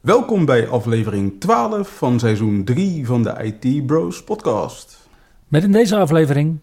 Welkom 0.00 0.44
bij 0.44 0.68
aflevering 0.68 1.40
12 1.40 1.96
van 1.96 2.18
seizoen 2.18 2.64
3 2.64 3.06
van 3.06 3.22
de 3.22 3.34
IT 3.42 3.86
Bros 3.86 4.24
podcast. 4.24 5.08
Met 5.48 5.62
in 5.62 5.72
deze 5.72 5.96
aflevering 5.96 6.58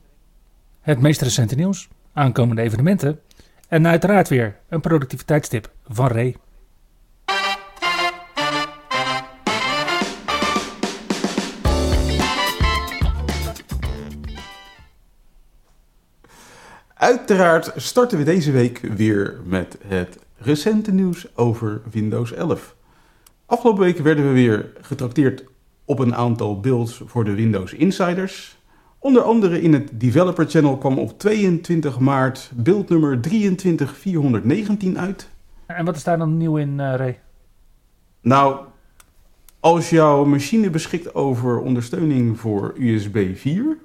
het 0.82 1.02
meest 1.02 1.22
recente 1.22 1.56
nieuws, 1.56 1.90
aankomende 2.14 2.62
evenementen 2.62 3.20
en 3.68 3.88
uiteraard 3.88 4.30
weer 4.30 4.60
een 4.70 4.82
productiviteitstip 4.82 5.72
van 5.88 6.08
Ray. 6.08 6.36
Uiteraard 16.94 17.72
starten 17.76 18.18
we 18.18 18.24
deze 18.24 18.52
week 18.52 18.80
weer 18.80 19.40
met 19.46 19.78
het 19.88 20.18
recente 20.38 20.92
nieuws 20.92 21.28
over 21.36 21.82
Windows 21.92 22.34
11. 22.34 22.76
Afgelopen 23.54 23.84
week 23.84 23.98
werden 23.98 24.28
we 24.28 24.32
weer 24.32 24.70
getrakteerd 24.82 25.44
op 25.86 26.00
een 26.00 26.16
aantal 26.16 26.60
builds 26.60 27.02
voor 27.06 27.24
de 27.24 27.34
Windows 27.34 27.74
Insiders. 27.74 28.58
Onder 29.00 29.22
andere 29.22 29.62
in 29.62 29.74
het 29.74 30.00
Developer 30.00 30.50
Channel 30.50 30.78
kwam 30.78 31.00
op 31.00 31.20
22 31.20 32.00
maart 32.00 32.52
beeld 32.56 32.90
nummer 32.90 33.22
23419 33.22 35.00
uit. 35.00 35.30
En 35.66 35.86
wat 35.86 35.96
is 35.96 36.04
daar 36.04 36.18
dan 36.18 36.38
nieuw 36.38 36.58
in, 36.58 36.70
uh, 36.70 36.96
Ray? 36.96 37.20
Nou, 38.22 38.66
als 39.60 39.90
jouw 39.90 40.26
machine 40.26 40.70
beschikt 40.70 41.16
over 41.16 41.60
ondersteuning 41.60 42.40
voor 42.40 42.74
USB 42.78 43.36
4, 43.36 43.78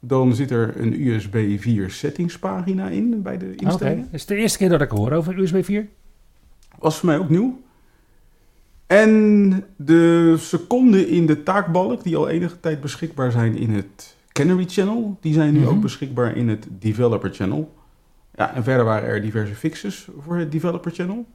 dan 0.00 0.34
zit 0.34 0.50
er 0.50 0.80
een 0.80 1.06
USB 1.06 1.58
4 1.58 1.90
settingspagina 1.90 2.88
in 2.88 3.22
bij 3.22 3.38
de 3.38 3.54
instellingen. 3.54 4.04
Oké, 4.04 4.14
is 4.14 4.20
het 4.20 4.28
de 4.28 4.36
eerste 4.36 4.58
keer 4.58 4.68
dat 4.68 4.80
ik 4.80 4.90
hoor 4.90 5.12
over 5.12 5.38
USB 5.38 5.64
4? 5.64 5.88
Was 6.78 6.98
voor 6.98 7.08
mij 7.08 7.18
ook 7.18 7.30
nieuw. 7.30 7.64
En 8.86 9.50
de 9.76 10.34
seconden 10.38 11.08
in 11.08 11.26
de 11.26 11.42
taakbalk, 11.42 12.02
die 12.02 12.16
al 12.16 12.28
enige 12.28 12.60
tijd 12.60 12.80
beschikbaar 12.80 13.30
zijn 13.32 13.56
in 13.56 13.70
het 13.70 14.16
Canary 14.32 14.64
Channel, 14.68 15.16
die 15.20 15.32
zijn 15.34 15.52
nu 15.52 15.58
Mhm. 15.60 15.68
ook 15.68 15.80
beschikbaar 15.80 16.36
in 16.36 16.48
het 16.48 16.66
Developer 16.70 17.30
Channel. 17.34 17.74
Ja, 18.34 18.54
en 18.54 18.64
verder 18.64 18.84
waren 18.84 19.08
er 19.08 19.22
diverse 19.22 19.54
fixes 19.54 20.08
voor 20.20 20.36
het 20.36 20.52
Developer 20.52 20.90
Channel. 20.92 21.26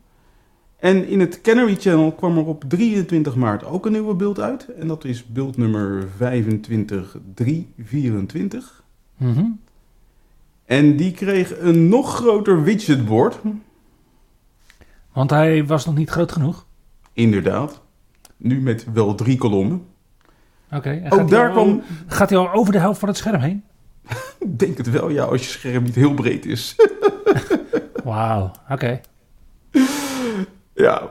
En 0.80 1.08
in 1.08 1.20
het 1.20 1.42
Canary 1.42 1.76
Channel 1.76 2.12
kwam 2.12 2.38
er 2.38 2.46
op 2.46 2.64
23 2.68 3.36
maart 3.36 3.66
ook 3.66 3.86
een 3.86 3.92
nieuwe 3.92 4.14
beeld 4.16 4.40
uit. 4.40 4.68
En 4.80 4.88
dat 4.88 5.06
is 5.06 5.26
beeld 5.26 5.58
nummer 5.58 6.08
25324. 6.18 8.84
Mhm. 9.18 9.46
En 10.66 10.96
die 10.98 11.12
kreeg 11.12 11.60
een 11.60 11.90
nog 11.90 12.16
groter 12.16 12.64
widgetboard. 12.64 13.40
Want 15.14 15.30
hij 15.30 15.66
was 15.66 15.86
nog 15.86 15.96
niet 15.96 16.10
groot 16.10 16.32
genoeg. 16.32 16.66
Inderdaad. 17.14 17.81
Nu 18.38 18.62
met 18.62 18.86
wel 18.94 19.16
drie 19.16 19.38
kolommen. 19.38 19.86
Oké, 20.72 20.90
en 20.90 21.12
Ook 21.12 21.20
gaat, 21.20 21.30
daar 21.30 21.40
hij 21.40 21.58
al, 21.58 21.64
kwam, 21.64 21.84
gaat 22.08 22.30
hij 22.30 22.40
al 22.40 22.52
over 22.52 22.73
de 22.73 22.80
helft 22.80 23.00
van 23.00 23.08
het 23.08 23.17
scherm 23.17 23.42
heen? 23.42 23.64
ik 24.40 24.59
denk 24.59 24.78
het 24.78 24.90
wel, 24.90 25.09
ja, 25.09 25.23
als 25.23 25.42
je 25.42 25.50
scherm 25.50 25.84
niet 25.84 25.95
heel 25.95 26.14
breed 26.14 26.45
is. 26.45 26.76
Wauw, 28.04 28.52
oké. 28.70 29.02
ja. 30.73 31.10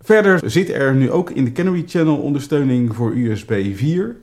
Verder 0.00 0.50
zit 0.50 0.68
er 0.68 0.94
nu 0.94 1.10
ook 1.10 1.30
in 1.30 1.44
de 1.44 1.52
Canary 1.52 1.84
Channel 1.86 2.16
ondersteuning 2.16 2.94
voor 2.94 3.16
USB 3.16 3.74
4. 3.74 4.16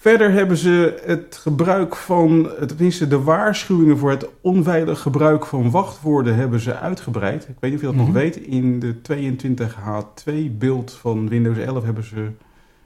Verder 0.00 0.32
hebben 0.32 0.56
ze 0.56 1.00
het 1.04 1.36
gebruik 1.42 1.96
van, 1.96 2.50
tenminste 2.66 3.08
de 3.08 3.22
waarschuwingen 3.22 3.98
voor 3.98 4.10
het 4.10 4.28
onveilig 4.40 5.00
gebruik 5.00 5.46
van 5.46 5.70
wachtwoorden 5.70 6.34
hebben 6.34 6.60
ze 6.60 6.74
uitgebreid. 6.76 7.42
Ik 7.48 7.56
weet 7.60 7.70
niet 7.70 7.74
of 7.74 7.80
je 7.80 7.86
dat 7.86 7.94
Mhm. 7.96 8.04
nog 8.04 8.12
weet. 8.22 8.36
In 8.36 8.78
de 8.78 9.00
22H2 9.02 10.50
beeld 10.58 10.92
van 10.92 11.28
Windows 11.28 11.58
11 11.58 11.84
hebben 11.84 12.04
ze 12.04 12.28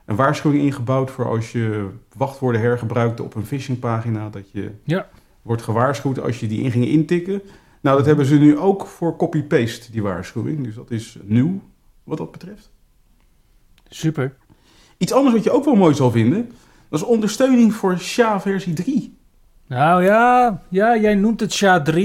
een 0.04 0.16
waarschuwing 0.16 0.62
ingebouwd 0.62 1.10
voor 1.10 1.28
als 1.28 1.52
je 1.52 1.88
wachtwoorden 2.16 2.60
hergebruikte 2.60 3.22
op 3.22 3.34
een 3.34 3.46
phishingpagina, 3.46 4.28
dat 4.28 4.50
je 4.50 4.70
Ja. 4.84 5.08
wordt 5.42 5.62
gewaarschuwd 5.62 6.20
als 6.20 6.40
je 6.40 6.46
die 6.46 6.62
in 6.62 6.70
ging 6.70 6.84
intikken. 6.86 7.42
Nou, 7.80 7.96
dat 7.96 8.06
hebben 8.06 8.26
ze 8.26 8.34
nu 8.36 8.58
ook 8.58 8.86
voor 8.86 9.16
copy-paste, 9.16 9.92
die 9.92 10.02
waarschuwing. 10.02 10.64
Dus 10.64 10.74
dat 10.74 10.90
is 10.90 11.18
nieuw 11.22 11.60
wat 12.04 12.18
dat 12.18 12.30
betreft. 12.32 12.70
Super. 13.88 14.34
Iets 14.98 15.12
anders 15.12 15.34
wat 15.34 15.44
je 15.44 15.50
ook 15.50 15.64
wel 15.64 15.74
mooi 15.74 15.94
zal 15.94 16.10
vinden, 16.10 16.50
dat 16.94 17.02
is 17.02 17.08
ondersteuning 17.08 17.74
voor 17.74 17.98
SHA 17.98 18.40
versie 18.40 18.72
3. 18.72 19.18
Nou 19.66 20.04
ja, 20.04 20.60
ja, 20.68 20.96
jij 20.96 21.14
noemt 21.14 21.40
het 21.40 21.54
SHA-3. 21.54 22.00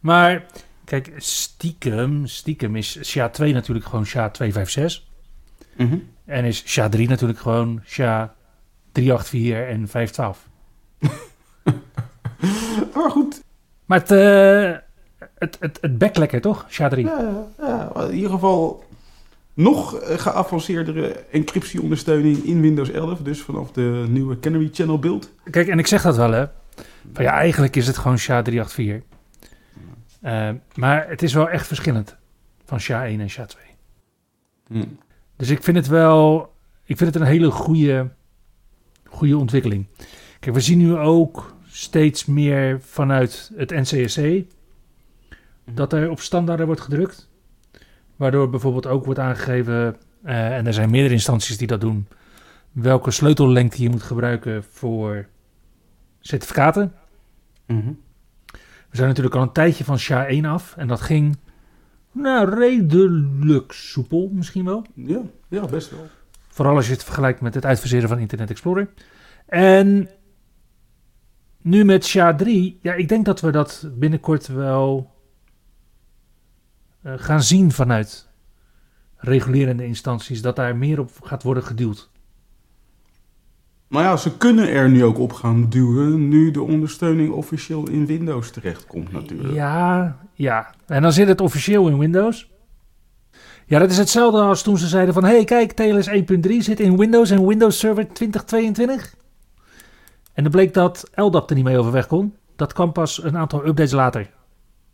Maar 0.00 0.44
kijk, 0.84 1.12
stiekem, 1.16 2.26
stiekem 2.26 2.76
is 2.76 2.98
SHA-2 2.98 3.38
natuurlijk 3.38 3.86
gewoon 3.86 4.06
SHA-256. 4.06 5.08
En 6.24 6.44
is 6.44 6.78
SHA-3 6.78 6.98
natuurlijk 6.98 7.38
gewoon 7.38 7.82
SHA-384 7.84 7.92
en 9.68 9.88
512. 9.88 10.48
Maar 12.94 13.10
goed, 13.10 13.42
Maar 13.84 13.98
het, 13.98 14.10
eh 14.10 14.72
het, 15.34 15.56
het, 15.60 15.78
het 15.80 15.98
bek 15.98 16.16
lekker 16.16 16.40
toch, 16.40 16.66
SHA-3? 16.68 16.98
ja, 16.98 17.46
ja, 17.58 17.92
in 17.94 18.14
ieder 18.14 18.30
geval 18.30 18.84
nog 19.60 19.94
eh, 19.94 20.18
geavanceerdere 20.18 21.08
encryptieondersteuning 21.30 22.36
in 22.36 22.60
Windows 22.60 22.90
11. 22.90 23.18
Dus 23.18 23.40
vanaf 23.40 23.72
de 23.72 24.04
nieuwe 24.08 24.38
Canary 24.38 24.68
Channel 24.72 24.98
beeld. 24.98 25.30
Kijk, 25.50 25.68
en 25.68 25.78
ik 25.78 25.86
zeg 25.86 26.02
dat 26.02 26.16
wel 26.16 26.32
hè. 26.32 26.46
Van 27.12 27.24
ja, 27.24 27.32
eigenlijk 27.32 27.76
is 27.76 27.86
het 27.86 27.98
gewoon 27.98 28.18
SHA-384. 28.18 29.08
Eh, 30.20 30.50
maar 30.74 31.08
het 31.08 31.22
is 31.22 31.34
wel 31.34 31.48
echt 31.48 31.66
verschillend 31.66 32.16
van 32.64 32.80
SHA-1 32.80 33.20
en 33.20 33.30
SHA-2. 33.30 33.58
Hm. 34.66 34.84
Dus 35.36 35.50
ik 35.50 35.62
vind 35.62 35.76
het 35.76 35.86
wel, 35.86 36.52
ik 36.84 36.96
vind 36.96 37.14
het 37.14 37.22
een 37.22 37.28
hele 37.28 37.50
goede, 37.50 38.08
goede 39.08 39.36
ontwikkeling. 39.36 39.86
Kijk, 40.40 40.54
we 40.54 40.60
zien 40.60 40.78
nu 40.78 40.96
ook 40.96 41.54
steeds 41.66 42.24
meer 42.24 42.80
vanuit 42.80 43.52
het 43.56 43.70
NCSC 43.70 44.20
dat 45.72 45.92
er 45.92 46.10
op 46.10 46.20
standaarden 46.20 46.66
wordt 46.66 46.80
gedrukt. 46.80 47.29
Waardoor 48.20 48.50
bijvoorbeeld 48.50 48.86
ook 48.86 49.04
wordt 49.04 49.20
aangegeven, 49.20 49.96
eh, 50.22 50.56
en 50.56 50.66
er 50.66 50.72
zijn 50.72 50.90
meerdere 50.90 51.14
instanties 51.14 51.58
die 51.58 51.66
dat 51.66 51.80
doen, 51.80 52.06
welke 52.72 53.10
sleutellengte 53.10 53.82
je 53.82 53.88
moet 53.88 54.02
gebruiken 54.02 54.64
voor 54.70 55.26
certificaten. 56.18 56.92
Mhm. 57.66 57.92
We 58.90 58.96
zijn 58.96 59.08
natuurlijk 59.08 59.34
al 59.34 59.42
een 59.42 59.52
tijdje 59.52 59.84
van 59.84 59.98
SHA-1 59.98 60.46
af 60.46 60.76
en 60.76 60.88
dat 60.88 61.00
ging 61.00 61.36
nou, 62.12 62.54
redelijk 62.54 63.72
soepel 63.72 64.30
misschien 64.32 64.64
wel. 64.64 64.86
Ja, 64.94 65.20
ja, 65.48 65.66
best 65.66 65.90
wel. 65.90 66.06
Vooral 66.48 66.76
als 66.76 66.86
je 66.86 66.92
het 66.92 67.04
vergelijkt 67.04 67.40
met 67.40 67.54
het 67.54 67.66
uitfaseren 67.66 68.08
van 68.08 68.18
Internet 68.18 68.50
Explorer. 68.50 68.88
En 69.46 70.08
nu 71.62 71.84
met 71.84 72.06
SHA-3, 72.06 72.78
ja, 72.82 72.94
ik 72.94 73.08
denk 73.08 73.24
dat 73.24 73.40
we 73.40 73.50
dat 73.50 73.88
binnenkort 73.92 74.46
wel 74.46 75.10
gaan 77.02 77.42
zien 77.42 77.72
vanuit 77.72 78.28
regulerende 79.16 79.86
instanties, 79.86 80.42
dat 80.42 80.56
daar 80.56 80.76
meer 80.76 81.00
op 81.00 81.10
gaat 81.22 81.42
worden 81.42 81.62
geduwd. 81.62 82.10
Maar 83.90 84.02
ja, 84.02 84.16
ze 84.16 84.36
kunnen 84.36 84.68
er 84.68 84.90
nu 84.90 85.04
ook 85.04 85.18
op 85.18 85.32
gaan 85.32 85.68
duwen, 85.68 86.28
nu 86.28 86.50
de 86.50 86.62
ondersteuning 86.62 87.32
officieel 87.32 87.88
in 87.88 88.06
Windows 88.06 88.50
terechtkomt 88.50 89.12
natuurlijk. 89.12 89.54
Ja, 89.54 90.16
ja. 90.34 90.74
En 90.86 91.02
dan 91.02 91.12
zit 91.12 91.28
het 91.28 91.40
officieel 91.40 91.88
in 91.88 91.98
Windows. 91.98 92.50
Ja, 93.66 93.78
dat 93.78 93.90
is 93.90 93.98
hetzelfde 93.98 94.40
als 94.40 94.62
toen 94.62 94.78
ze 94.78 94.86
zeiden 94.86 95.14
van... 95.14 95.24
hey, 95.24 95.44
kijk, 95.44 95.72
TLS 95.72 96.08
1.3 96.08 96.56
zit 96.56 96.80
in 96.80 96.96
Windows 96.96 97.30
en 97.30 97.46
Windows 97.46 97.78
Server 97.78 98.12
2022. 98.12 99.14
En 100.32 100.42
dan 100.42 100.52
bleek 100.52 100.74
dat 100.74 101.10
LDAP 101.14 101.50
er 101.50 101.56
niet 101.56 101.64
mee 101.64 101.78
overweg 101.78 102.06
kon. 102.06 102.34
Dat 102.56 102.72
kwam 102.72 102.92
pas 102.92 103.22
een 103.22 103.36
aantal 103.36 103.66
updates 103.66 103.92
later. 103.92 104.30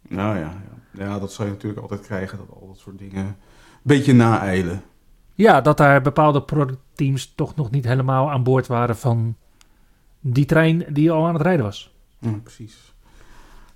Nou 0.08 0.38
ja, 0.38 0.52
ja. 0.98 1.18
dat 1.18 1.32
zou 1.32 1.48
je 1.48 1.54
natuurlijk 1.54 1.82
altijd 1.82 2.00
krijgen, 2.00 2.38
dat 2.38 2.46
al 2.60 2.66
dat 2.66 2.78
soort 2.78 2.98
dingen 2.98 3.26
een 3.26 3.34
beetje 3.82 4.12
naeilen. 4.14 4.82
Ja, 5.34 5.60
dat 5.60 5.76
daar 5.76 6.02
bepaalde 6.02 6.42
productteams 6.42 7.32
toch 7.34 7.54
nog 7.54 7.70
niet 7.70 7.84
helemaal 7.84 8.30
aan 8.30 8.42
boord 8.42 8.66
waren 8.66 8.96
van 8.96 9.36
die 10.20 10.44
trein 10.44 10.84
die 10.88 11.10
al 11.10 11.26
aan 11.26 11.34
het 11.34 11.42
rijden 11.42 11.64
was. 11.64 11.94
Ja, 12.18 12.30
precies. 12.42 12.94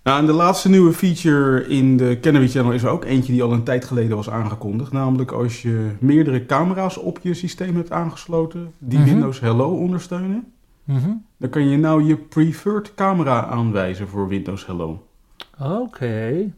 Nou, 0.02 0.20
en 0.20 0.26
de 0.26 0.32
laatste 0.32 0.68
nieuwe 0.68 0.92
feature 0.92 1.66
in 1.66 1.96
de 1.96 2.18
Canary 2.20 2.48
Channel 2.48 2.72
is 2.72 2.82
er 2.82 2.88
ook 2.90 3.04
eentje 3.04 3.32
die 3.32 3.42
al 3.42 3.52
een 3.52 3.62
tijd 3.62 3.84
geleden 3.84 4.16
was 4.16 4.30
aangekondigd. 4.30 4.92
Namelijk 4.92 5.30
als 5.32 5.62
je 5.62 5.90
meerdere 5.98 6.46
camera's 6.46 6.98
op 6.98 7.18
je 7.22 7.34
systeem 7.34 7.76
hebt 7.76 7.92
aangesloten 7.92 8.72
die 8.78 8.98
Mhm. 8.98 9.08
Windows 9.08 9.40
Hello 9.40 9.76
ondersteunen. 9.76 10.52
Mhm. 10.84 11.10
Dan 11.36 11.50
kan 11.50 11.68
je 11.68 11.76
nou 11.76 12.04
je 12.04 12.16
preferred 12.16 12.94
camera 12.94 13.46
aanwijzen 13.46 14.08
voor 14.08 14.28
Windows 14.28 14.66
Hello. 14.66 15.06
Oké. 15.58 16.52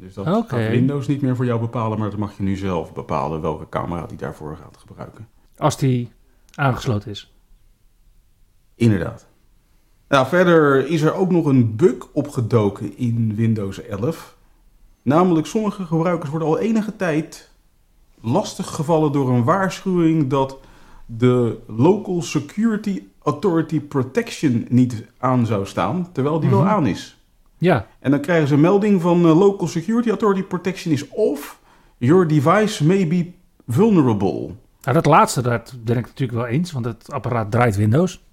Dus 0.00 0.14
dat 0.14 0.26
Oké. 0.26 0.48
gaat 0.60 0.70
Windows 0.70 1.06
niet 1.06 1.22
meer 1.22 1.36
voor 1.36 1.44
jou 1.44 1.60
bepalen, 1.60 1.98
maar 1.98 2.10
dat 2.10 2.18
mag 2.18 2.36
je 2.36 2.42
nu 2.42 2.56
zelf 2.56 2.92
bepalen 2.92 3.40
welke 3.40 3.68
camera 3.68 4.06
die 4.06 4.16
daarvoor 4.18 4.56
gaat 4.56 4.76
gebruiken. 4.86 5.28
Als 5.56 5.76
die 5.78 6.12
aangesloten 6.54 7.10
is. 7.10 7.32
Inderdaad. 8.74 9.26
Nou, 10.08 10.26
verder 10.26 10.86
is 10.86 11.02
er 11.02 11.14
ook 11.14 11.30
nog 11.30 11.44
een 11.46 11.76
bug 11.76 12.08
opgedoken 12.12 12.96
in 12.96 13.34
Windows 13.34 13.82
11. 13.82 14.36
Namelijk, 15.02 15.46
sommige 15.46 15.84
gebruikers 15.84 16.30
worden 16.30 16.48
al 16.48 16.58
enige 16.58 16.96
tijd 16.96 17.50
lastiggevallen 18.20 19.12
door 19.12 19.30
een 19.30 19.44
waarschuwing 19.44 20.30
dat 20.30 20.58
de 21.06 21.58
Local 21.66 22.22
Security 22.22 23.02
Authority 23.22 23.80
Protection 23.80 24.66
niet 24.68 25.04
aan 25.18 25.46
zou 25.46 25.66
staan, 25.66 26.12
terwijl 26.12 26.40
die 26.40 26.48
Mhm. 26.50 26.58
wel 26.58 26.66
aan 26.68 26.86
is. 26.86 27.19
Ja. 27.60 27.86
En 27.98 28.10
dan 28.10 28.20
krijgen 28.20 28.48
ze 28.48 28.54
een 28.54 28.60
melding 28.60 29.00
van 29.00 29.26
eh, 29.26 29.38
Local 29.38 29.66
Security 29.66 30.08
Authority 30.08 30.42
Protection 30.42 30.92
is 30.92 31.08
off. 31.08 31.60
Your 31.98 32.26
device 32.26 32.86
may 32.86 33.06
be 33.06 33.32
vulnerable. 33.66 34.54
Nou, 34.82 34.94
dat 34.94 35.06
laatste, 35.06 35.42
dat 35.42 35.74
ben 35.84 35.96
ik 35.96 36.06
natuurlijk 36.06 36.38
wel 36.38 36.46
eens, 36.46 36.72
want 36.72 36.84
het 36.84 37.12
apparaat 37.12 37.50
draait 37.50 37.76
Windows. 37.76 38.24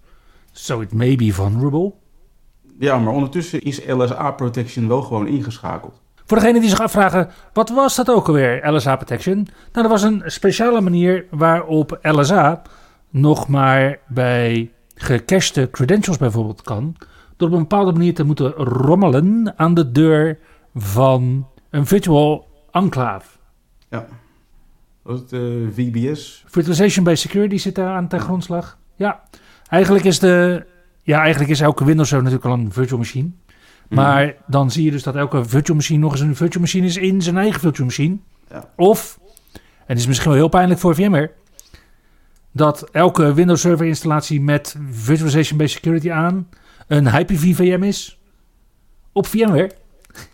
So 0.52 0.82
it 0.82 0.94
may 0.94 1.16
be 1.16 1.34
vulnerable. 1.34 1.94
Ja, 2.80 2.98
maar 2.98 3.14
ondertussen 3.14 3.62
is 3.62 3.86
LSA 3.88 4.32
Protection 4.32 4.88
wel 4.88 5.02
gewoon 5.02 5.28
ingeschakeld. 5.28 6.02
Voor 6.26 6.38
degene 6.38 6.60
die 6.60 6.70
zich 6.70 6.82
afvragen, 6.82 7.30
wat 7.54 7.70
was 7.70 7.96
dat 7.96 8.10
ook 8.10 8.28
alweer, 8.28 8.72
LSA 8.72 8.96
Protection? 8.96 9.36
Nou, 9.36 9.48
dat 9.72 9.88
was 9.88 10.04
een 10.04 10.24
speciale 10.26 10.82
manier 10.82 11.26
waarop 11.32 12.00
LSA 12.02 12.62
nog 13.10 13.48
maar 13.48 14.00
bij 14.08 14.72
gecachte 14.96 15.68
credentials 15.72 16.18
bijvoorbeeld 16.18 16.62
kan. 16.62 16.96
Door 17.38 17.48
op 17.48 17.54
een 17.54 17.62
bepaalde 17.62 17.92
manier 17.92 18.14
te 18.14 18.24
moeten 18.24 18.52
rommelen 18.52 19.54
aan 19.56 19.74
de 19.74 19.92
deur 19.92 20.40
van 20.76 21.48
een 21.70 21.86
virtual 21.86 22.48
enclave. 22.72 23.38
Was 25.08 25.20
het 25.20 25.34
eh, 25.34 25.40
VBS? 25.74 26.44
Virtualization 26.48 27.04
based 27.04 27.20
security 27.20 27.58
zit 27.58 27.76
daar 27.76 27.96
aan 27.96 28.08
ten 28.08 28.20
grondslag. 28.20 28.78
Ja, 28.96 29.24
eigenlijk 29.70 30.06
is 30.06 30.20
de. 30.20 30.66
Ja, 31.02 31.20
eigenlijk 31.20 31.50
is 31.50 31.62
elke 31.62 31.86
Windows 31.86 32.10
server 32.10 32.30
natuurlijk 32.30 32.56
al 32.56 32.66
een 32.66 32.72
virtual 32.72 33.00
machine. 33.00 33.30
Maar 33.90 34.36
dan 34.48 34.72
zie 34.72 34.84
je 34.84 34.92
dus 34.92 35.04
dat 35.04 35.16
elke 35.16 35.46
virtual 35.46 35.78
machine 35.78 36.00
nog 36.00 36.12
eens 36.12 36.22
een 36.22 36.36
virtual 36.36 36.62
machine 36.62 36.86
is 36.86 36.98
in 36.98 37.22
zijn 37.22 37.38
eigen 37.38 37.60
virtual 37.60 37.86
machine. 37.86 38.18
Ja. 38.50 38.70
Of, 38.76 39.20
en 39.54 39.62
het 39.86 39.98
is 39.98 40.08
misschien 40.08 40.30
wel 40.30 40.40
heel 40.40 40.50
pijnlijk 40.50 40.80
voor 40.80 40.96
VMware, 40.96 41.32
dat 42.52 42.90
elke 42.92 43.34
Windows 43.34 43.62
Server 43.62 43.86
installatie 43.86 44.42
met 44.42 44.76
Virtualization 44.90 45.58
Based 45.58 45.76
Security 45.76 46.12
aan 46.12 46.48
een 46.88 47.12
Hyper-V 47.12 47.56
VM 47.56 47.84
is 47.84 48.20
op 49.12 49.28
VMware. 49.28 49.72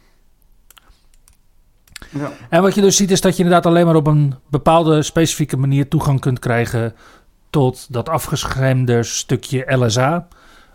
Ja. 2.10 2.32
En 2.50 2.62
wat 2.62 2.76
je 2.76 2.82
dus 2.82 2.96
ziet 2.96 3.12
is 3.12 3.22
dat 3.22 3.38
je 3.38 3.44
inderdaad 3.44 3.66
alleen 3.66 3.86
maar 3.86 3.96
op 3.96 4.08
een 4.08 4.36
bepaalde 4.50 5.04
specifieke 5.04 5.58
manier 5.58 5.88
toegang 5.88 6.20
kunt 6.20 6.40
krijgen 6.40 6.94
tot 7.50 7.94
dat 7.94 8.10
afgeschermde 8.10 9.04
stukje 9.04 9.76
LSA, 9.76 10.28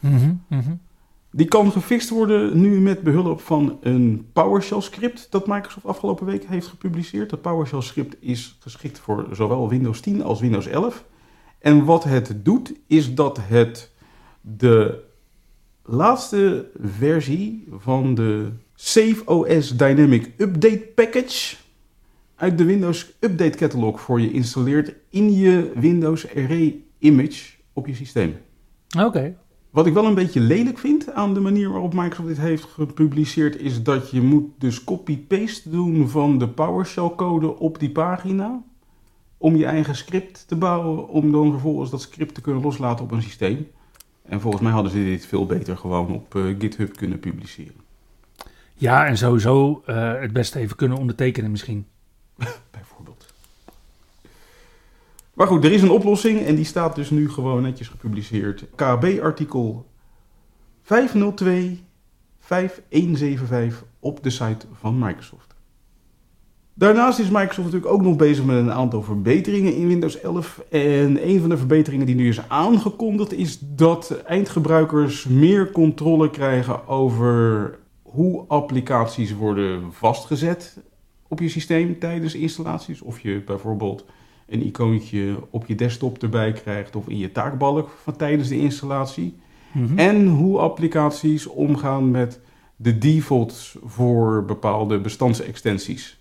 Mhm, 0.00 0.34
mhm. 0.48 0.74
Die 1.32 1.46
kan 1.46 1.72
gefixt 1.72 2.08
worden 2.08 2.60
nu 2.60 2.80
met 2.80 3.02
behulp 3.02 3.40
van 3.40 3.78
een 3.80 4.26
PowerShell 4.32 4.80
script 4.80 5.26
dat 5.30 5.46
Microsoft 5.46 5.86
afgelopen 5.86 6.26
week 6.26 6.44
heeft 6.44 6.66
gepubliceerd. 6.66 7.30
Dat 7.30 7.40
PowerShell 7.40 7.80
script 7.80 8.16
is 8.20 8.56
geschikt 8.60 8.98
voor 8.98 9.28
zowel 9.32 9.68
Windows 9.68 10.00
10 10.00 10.22
als 10.22 10.40
Windows 10.40 10.66
11. 10.66 11.04
En 11.58 11.84
wat 11.84 12.04
het 12.04 12.44
doet 12.44 12.72
is 12.86 13.14
dat 13.14 13.38
het 13.42 13.90
de 14.40 15.02
laatste 15.82 16.70
versie 16.80 17.68
van 17.70 18.14
de 18.14 18.48
Save 18.74 19.22
OS 19.24 19.76
Dynamic 19.76 20.32
Update 20.36 20.88
Package 20.94 21.56
uit 22.34 22.58
de 22.58 22.64
Windows 22.64 23.12
Update 23.20 23.58
Catalog 23.58 24.00
voor 24.00 24.20
je 24.20 24.32
installeert 24.32 24.94
in 25.08 25.32
je 25.32 25.72
Windows 25.74 26.24
RE 26.24 26.80
image 26.98 27.52
op 27.72 27.86
je 27.86 27.94
systeem. 27.94 28.36
Oké. 28.98 29.36
Wat 29.70 29.86
ik 29.86 29.94
wel 29.94 30.04
een 30.04 30.14
beetje 30.14 30.40
lelijk 30.40 30.78
vind 30.78 31.12
aan 31.12 31.34
de 31.34 31.40
manier 31.40 31.70
waarop 31.70 31.94
Microsoft 31.94 32.28
dit 32.28 32.38
heeft 32.38 32.64
gepubliceerd, 32.64 33.56
is 33.56 33.82
dat 33.82 34.10
je 34.10 34.20
moet 34.20 34.50
dus 34.58 34.84
copy-paste 34.84 35.70
doen 35.70 36.08
van 36.08 36.38
de 36.38 36.48
PowerShell-code 36.48 37.58
op 37.58 37.78
die 37.78 37.90
pagina. 37.90 38.62
Om 39.38 39.56
je 39.56 39.64
eigen 39.64 39.96
script 39.96 40.48
te 40.48 40.56
bouwen, 40.56 41.08
om 41.08 41.32
dan 41.32 41.50
vervolgens 41.50 41.90
dat 41.90 42.00
script 42.00 42.34
te 42.34 42.40
kunnen 42.40 42.62
loslaten 42.62 43.04
op 43.04 43.10
een 43.10 43.22
systeem. 43.22 43.66
En 44.22 44.40
volgens 44.40 44.62
mij 44.62 44.72
hadden 44.72 44.92
ze 44.92 45.04
dit 45.04 45.26
veel 45.26 45.46
beter 45.46 45.76
gewoon 45.76 46.14
op 46.14 46.34
eh, 46.34 46.42
GitHub 46.58 46.96
kunnen 46.96 47.20
publiceren. 47.20 47.74
Ja, 48.74 49.06
en 49.06 49.18
sowieso 49.18 49.82
eh, 49.86 50.20
het 50.20 50.32
beste 50.32 50.58
even 50.58 50.76
kunnen 50.76 50.98
ondertekenen 50.98 51.50
misschien. 51.50 51.86
Bijvoorbeeld. 52.70 53.19
Maar 55.40 55.48
goed, 55.48 55.64
er 55.64 55.72
is 55.72 55.82
een 55.82 55.90
oplossing 55.90 56.40
en 56.40 56.54
die 56.54 56.64
staat 56.64 56.94
dus 56.94 57.10
nu 57.10 57.30
gewoon 57.30 57.62
netjes 57.62 57.88
gepubliceerd. 57.88 58.64
KB-artikel 58.74 59.86
502-5175 60.82 60.88
op 64.00 64.22
de 64.22 64.30
site 64.30 64.66
van 64.72 64.98
Microsoft. 64.98 65.54
Daarnaast 66.74 67.18
is 67.18 67.28
Microsoft 67.28 67.72
natuurlijk 67.72 67.92
ook 67.92 68.02
nog 68.02 68.16
bezig 68.16 68.44
met 68.44 68.56
een 68.56 68.72
aantal 68.72 69.02
verbeteringen 69.02 69.74
in 69.74 69.86
Windows 69.86 70.20
11. 70.20 70.62
En 70.70 71.28
een 71.28 71.40
van 71.40 71.48
de 71.48 71.56
verbeteringen 71.56 72.06
die 72.06 72.14
nu 72.14 72.28
is 72.28 72.48
aangekondigd 72.48 73.32
is 73.32 73.58
dat 73.60 74.22
eindgebruikers 74.26 75.24
meer 75.24 75.70
controle 75.70 76.30
krijgen 76.30 76.88
over 76.88 77.78
hoe 78.02 78.44
applicaties 78.48 79.34
worden 79.34 79.92
vastgezet 79.92 80.78
op 81.28 81.40
je 81.40 81.48
systeem 81.48 81.98
tijdens 81.98 82.34
installaties. 82.34 83.00
Of 83.00 83.20
je 83.20 83.42
bijvoorbeeld 83.46 84.04
een 84.50 84.66
icoontje 84.66 85.36
op 85.50 85.66
je 85.66 85.74
desktop 85.74 86.22
erbij 86.22 86.52
krijgt 86.52 86.96
of 86.96 87.08
in 87.08 87.18
je 87.18 87.32
taakbalk 87.32 87.88
van 88.02 88.16
tijdens 88.16 88.48
de 88.48 88.58
installatie. 88.58 89.36
Mhm. 89.72 89.98
En 89.98 90.26
hoe 90.26 90.58
applicaties 90.58 91.46
omgaan 91.46 92.10
met 92.10 92.40
de 92.76 92.98
defaults 92.98 93.76
voor 93.84 94.44
bepaalde 94.44 94.98
bestandsextensies. 94.98 96.18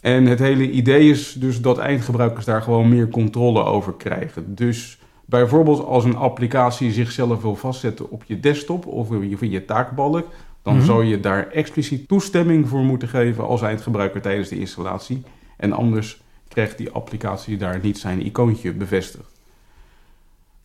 En 0.00 0.26
het 0.26 0.38
hele 0.38 0.70
idee 0.70 1.10
is 1.10 1.32
dus 1.32 1.60
dat 1.60 1.78
eindgebruikers 1.78 2.44
daar 2.44 2.62
gewoon 2.62 2.88
meer 2.88 3.08
controle 3.08 3.64
over 3.64 3.92
krijgen. 3.92 4.54
Dus 4.54 4.98
bijvoorbeeld 5.24 5.84
als 5.84 6.04
een 6.04 6.16
applicatie 6.16 6.92
zichzelf 6.92 7.42
wil 7.42 7.54
vastzetten 7.54 8.10
op 8.10 8.24
je 8.26 8.40
desktop 8.40 8.86
of 8.86 9.10
in 9.12 9.50
je 9.50 9.64
taakbalk, 9.64 10.26
dan 10.62 10.76
Mhm. 10.76 10.84
zou 10.84 11.04
je 11.04 11.20
daar 11.20 11.48
expliciet 11.48 12.08
toestemming 12.08 12.68
voor 12.68 12.84
moeten 12.84 13.08
geven 13.08 13.46
als 13.46 13.62
eindgebruiker 13.62 14.20
tijdens 14.20 14.48
de 14.48 14.58
installatie. 14.58 15.22
En 15.56 15.72
anders 15.72 16.21
krijgt 16.52 16.78
die 16.78 16.90
applicatie 16.90 17.56
daar 17.56 17.78
niet 17.82 17.98
zijn 17.98 18.26
icoontje 18.26 18.72
bevestigd. 18.72 19.30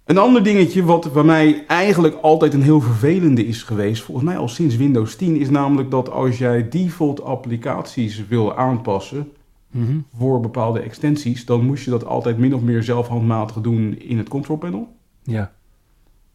Een 0.06 0.18
ander 0.18 0.44
dingetje 0.44 0.84
wat 0.84 1.14
bij 1.14 1.24
mij 1.24 1.66
eigenlijk 1.68 2.16
altijd 2.16 2.54
een 2.54 2.62
heel 2.62 2.82
vervelende 2.82 3.46
is 3.46 3.64
geweest, 3.64 4.04
volgens 4.04 4.28
mij 4.28 4.38
al 4.38 4.48
sinds 4.48 4.76
Windows 4.76 5.16
10, 5.16 5.36
is 5.36 5.50
namelijk 5.50 5.92
dat 5.92 6.10
als 6.12 6.38
jij 6.38 6.70
default 6.70 7.22
applicaties 7.22 8.28
wil 8.28 8.56
aanpassen 8.58 9.32
Mhm. 9.72 9.98
voor 10.18 10.40
bepaalde 10.40 10.80
extensies, 10.80 11.46
dan 11.46 11.66
moest 11.66 11.84
je 11.84 11.90
dat 11.90 12.06
altijd 12.06 12.38
min 12.38 12.56
of 12.56 12.62
meer 12.62 12.84
zelf 12.84 13.08
handmatig 13.08 13.62
doen 13.62 14.00
in 14.00 14.18
het 14.18 14.30
control 14.30 14.58
panel. 14.58 14.96
Ja. 15.24 15.52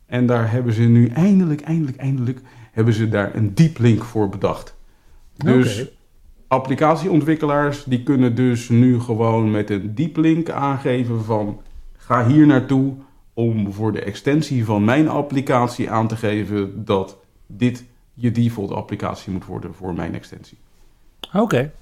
En 0.07 0.27
daar 0.27 0.51
hebben 0.51 0.73
ze 0.73 0.83
nu 0.83 1.07
eindelijk, 1.09 1.61
eindelijk, 1.61 1.97
eindelijk 1.97 2.41
hebben 2.73 2.95
ze 2.95 3.09
daar 3.09 3.35
een 3.35 3.55
deep 3.55 3.79
link 3.79 4.05
voor 4.05 4.29
bedacht. 4.29 4.77
Dus. 5.37 5.91
Applicatieontwikkelaars 6.53 7.85
die 7.85 8.03
kunnen 8.03 8.35
dus 8.35 8.69
nu 8.69 9.01
gewoon 9.01 9.51
met 9.51 9.71
een 9.71 9.95
deep 9.95 10.17
link 10.17 10.51
aangeven 10.51 11.25
van 11.25 11.61
ga 11.97 12.27
hier 12.27 12.47
naartoe 12.47 12.95
om 13.35 13.73
voor 13.73 13.93
de 13.93 14.03
extensie 14.03 14.65
van 14.65 14.85
mijn 14.85 15.09
applicatie 15.09 15.91
aan 15.91 16.09
te 16.09 16.17
geven 16.17 16.85
dat 16.85 17.17
dit 17.47 17.85
je 18.15 18.31
default 18.31 18.71
applicatie 18.71 19.33
moet 19.33 19.45
worden 19.45 19.75
voor 19.75 19.95
mijn 19.95 20.15
extensie. 20.15 20.59
Oké. 21.33 21.73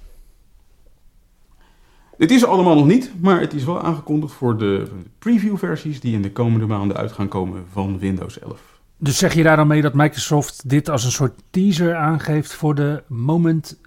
Dit 2.17 2.31
is 2.31 2.45
allemaal 2.45 2.75
nog 2.75 2.87
niet, 2.87 3.13
maar 3.21 3.41
het 3.41 3.55
is 3.55 3.65
wel 3.65 3.81
aangekondigd 3.81 4.33
voor 4.33 4.59
de 4.59 4.87
preview 5.19 5.57
versies 5.57 6.01
die 6.01 6.15
in 6.15 6.23
de 6.23 6.33
komende 6.33 6.67
maanden 6.67 6.97
uit 6.97 7.13
gaan 7.13 7.29
komen 7.29 7.65
van 7.73 7.99
Windows 7.99 8.39
11. 8.39 8.81
Dus 8.97 9.19
zeg 9.19 9.35
je 9.35 9.43
daar 9.43 9.57
dan 9.57 9.67
mee 9.67 9.83
dat 9.83 9.95
Microsoft 9.95 10.69
dit 10.69 10.89
als 10.89 11.05
een 11.05 11.11
soort 11.11 11.43
teaser 11.51 11.95
aangeeft 11.95 12.53
voor 12.53 12.75
de 12.75 13.03
Moment 13.07 13.79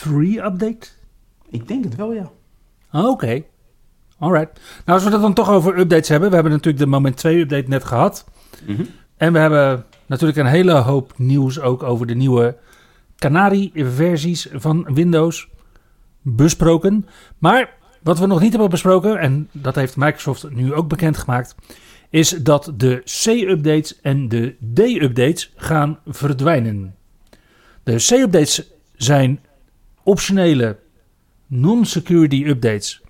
3 0.00 0.44
update? 0.44 0.88
Ik 1.48 1.68
denk 1.68 1.84
het 1.84 1.96
wel, 1.96 2.12
ja. 2.12 2.30
Ah, 2.90 3.08
Oké. 3.08 3.42
Alright. 4.18 4.60
Nou, 4.84 4.98
als 4.98 5.04
we 5.04 5.10
het 5.10 5.20
dan 5.20 5.34
toch 5.34 5.50
over 5.50 5.78
updates 5.78 6.08
hebben. 6.08 6.28
We 6.28 6.34
hebben 6.34 6.52
natuurlijk 6.52 6.84
de 6.84 6.90
Moment 6.90 7.16
2 7.16 7.38
update 7.40 7.68
net 7.68 7.84
gehad. 7.84 8.24
Mhm. 8.66 8.82
En 9.16 9.32
we 9.32 9.38
hebben 9.38 9.84
natuurlijk 10.06 10.38
een 10.38 10.46
hele 10.46 10.72
hoop 10.72 11.12
nieuws 11.16 11.60
ook 11.60 11.82
over 11.82 12.06
de 12.06 12.14
nieuwe 12.14 12.56
Canary-versies 13.16 14.48
van 14.52 14.94
Windows 14.94 15.48
besproken. 16.20 17.06
Maar 17.38 17.74
wat 18.02 18.18
we 18.18 18.26
nog 18.26 18.40
niet 18.40 18.50
hebben 18.50 18.70
besproken, 18.70 19.18
en 19.18 19.48
dat 19.52 19.74
heeft 19.74 19.96
Microsoft 19.96 20.50
nu 20.50 20.74
ook 20.74 20.88
bekendgemaakt, 20.88 21.54
is 22.10 22.30
dat 22.30 22.72
de 22.76 23.02
C-updates 23.04 24.00
en 24.00 24.28
de 24.28 24.56
D-updates 24.74 25.52
gaan 25.56 25.98
verdwijnen. 26.06 26.94
De 27.82 27.94
C-updates 27.94 28.70
zijn 28.96 29.40
optionele 30.04 30.78
non-security 31.46 32.44
updates, 32.46 33.02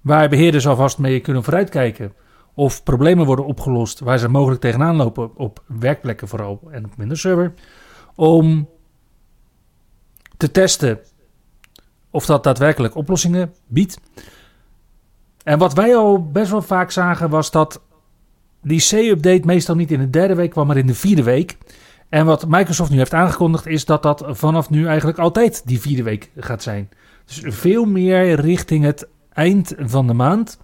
waar 0.00 0.28
beheerders 0.28 0.66
alvast 0.66 0.98
mee 0.98 1.20
kunnen 1.20 1.44
vooruitkijken 1.44 2.12
of 2.54 2.82
problemen 2.82 3.26
worden 3.26 3.44
opgelost 3.44 4.00
waar 4.00 4.18
ze 4.18 4.28
mogelijk 4.28 4.60
tegenaan 4.60 4.96
lopen 4.96 5.36
op 5.36 5.62
werkplekken 5.66 6.28
vooral 6.28 6.60
en 6.70 6.84
op 6.84 6.92
Windows 6.96 7.20
Server, 7.20 7.54
om 8.14 8.68
te 10.36 10.50
testen 10.50 10.98
of 12.10 12.26
dat 12.26 12.44
daadwerkelijk 12.44 12.94
oplossingen 12.94 13.54
biedt. 13.66 14.00
En 15.42 15.58
wat 15.58 15.74
wij 15.74 15.96
al 15.96 16.30
best 16.30 16.50
wel 16.50 16.62
vaak 16.62 16.90
zagen 16.90 17.30
was 17.30 17.50
dat 17.50 17.80
die 18.62 18.80
C-update 18.80 19.46
meestal 19.46 19.74
niet 19.74 19.90
in 19.90 19.98
de 19.98 20.10
derde 20.10 20.34
week 20.34 20.50
kwam, 20.50 20.66
maar 20.66 20.76
in 20.76 20.86
de 20.86 20.94
vierde 20.94 21.22
week. 21.22 21.56
En 22.10 22.26
wat 22.26 22.48
Microsoft 22.48 22.90
nu 22.90 22.96
heeft 22.96 23.14
aangekondigd 23.14 23.66
is 23.66 23.84
dat 23.84 24.02
dat 24.02 24.24
vanaf 24.28 24.70
nu 24.70 24.86
eigenlijk 24.86 25.18
altijd 25.18 25.62
die 25.66 25.80
vierde 25.80 26.02
week 26.02 26.30
gaat 26.36 26.62
zijn. 26.62 26.88
Dus 27.24 27.42
veel 27.44 27.84
meer 27.84 28.40
richting 28.40 28.84
het 28.84 29.08
eind 29.32 29.74
van 29.78 30.06
de 30.06 30.12
maand. 30.14 30.58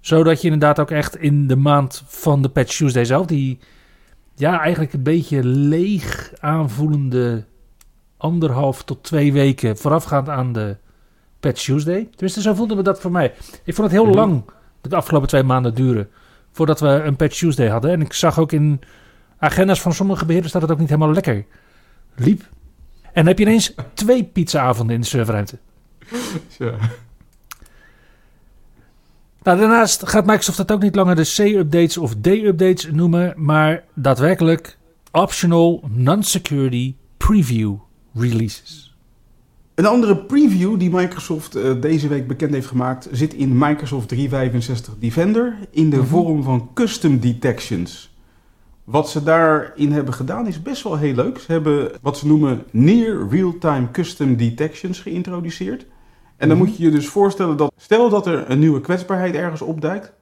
Zodat 0.00 0.40
je 0.40 0.44
inderdaad 0.50 0.78
ook 0.80 0.90
echt 0.90 1.16
in 1.16 1.46
de 1.46 1.56
maand 1.56 2.02
van 2.06 2.42
de 2.42 2.48
Patch 2.48 2.76
Tuesday 2.76 3.04
zelf, 3.04 3.26
die 3.26 3.58
ja, 4.34 4.60
eigenlijk 4.60 4.92
een 4.92 5.02
beetje 5.02 5.44
leeg 5.44 6.32
aanvoelende 6.40 7.44
anderhalf 8.16 8.84
tot 8.84 9.02
twee 9.02 9.32
weken 9.32 9.76
voorafgaand 9.76 10.28
aan 10.28 10.52
de 10.52 10.76
Patch 11.40 11.64
Tuesday. 11.64 12.08
Tenminste, 12.10 12.40
zo 12.40 12.54
voelde 12.54 12.74
me 12.74 12.82
dat 12.82 13.00
voor 13.00 13.10
mij. 13.10 13.34
Ik 13.64 13.74
vond 13.74 13.90
het 13.90 14.00
heel 14.00 14.06
Mhm. 14.06 14.16
lang 14.16 14.42
de 14.80 14.96
afgelopen 14.96 15.28
twee 15.28 15.42
maanden 15.42 15.74
duren 15.74 16.08
voordat 16.52 16.80
we 16.80 16.88
een 16.88 17.16
Patch 17.16 17.38
Tuesday 17.38 17.68
hadden. 17.68 17.90
En 17.90 18.00
ik 18.00 18.12
zag 18.12 18.38
ook 18.38 18.52
in 18.52 18.80
agenda's 19.38 19.80
van 19.80 19.92
sommige 19.94 20.24
beheerders 20.24 20.52
dat 20.52 20.62
het 20.62 20.70
ook 20.70 20.78
niet 20.78 20.88
helemaal 20.88 21.12
lekker 21.12 21.44
liep. 22.16 22.40
En 23.02 23.10
dan 23.14 23.26
heb 23.26 23.38
je 23.38 23.44
ineens 23.44 23.74
twee 23.94 24.24
pizzaavonden 24.24 24.94
in 24.94 25.00
de 25.00 25.06
serverruimte. 25.06 25.58
Ja. 26.58 26.74
Nou, 29.42 29.58
daarnaast 29.58 30.08
gaat 30.08 30.26
Microsoft 30.26 30.58
het 30.58 30.72
ook 30.72 30.82
niet 30.82 30.94
langer 30.94 31.16
de 31.16 31.32
C-updates 31.36 31.98
of 31.98 32.14
D-updates 32.20 32.88
noemen, 32.92 33.34
maar 33.36 33.84
daadwerkelijk 33.94 34.78
optional 35.12 35.82
non-security 35.88 36.94
preview 37.16 37.74
releases. 38.14 38.96
Een 39.74 39.86
andere 39.86 40.16
preview 40.16 40.78
die 40.78 40.90
Microsoft 40.90 41.54
eh, 41.54 41.80
deze 41.80 42.08
week 42.08 42.26
bekend 42.26 42.52
heeft 42.52 42.66
gemaakt 42.66 43.08
zit 43.12 43.34
in 43.34 43.58
Microsoft 43.58 44.08
365 44.08 44.94
Defender 44.98 45.56
in 45.70 45.90
de 45.90 45.96
Mhm. 45.96 46.06
vorm 46.06 46.42
van 46.42 46.70
custom 46.74 47.18
detections. 47.20 48.16
Wat 48.90 49.10
ze 49.10 49.22
daarin 49.22 49.92
hebben 49.92 50.14
gedaan 50.14 50.46
is 50.46 50.62
best 50.62 50.82
wel 50.82 50.96
heel 50.96 51.14
leuk. 51.14 51.38
Ze 51.38 51.52
hebben 51.52 51.90
wat 52.02 52.18
ze 52.18 52.26
noemen 52.26 52.64
near 52.70 53.28
real-time 53.30 53.90
custom 53.90 54.36
detections 54.36 55.00
geïntroduceerd. 55.00 55.86
En 56.36 56.48
dan 56.48 56.56
Mhm. 56.56 56.66
moet 56.66 56.76
je 56.76 56.82
je 56.84 56.90
dus 56.90 57.08
voorstellen 57.08 57.56
dat 57.56 57.72
stel 57.76 58.08
dat 58.08 58.26
er 58.26 58.50
een 58.50 58.58
nieuwe 58.58 58.80
kwetsbaarheid 58.80 59.34
ergens 59.34 59.62
opduikt, 59.62 60.12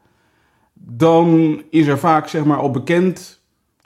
dan 0.74 1.62
is 1.70 1.86
er 1.86 1.98
vaak 1.98 2.28
zeg 2.28 2.44
maar 2.44 2.58
al 2.58 2.70
bekend 2.70 3.42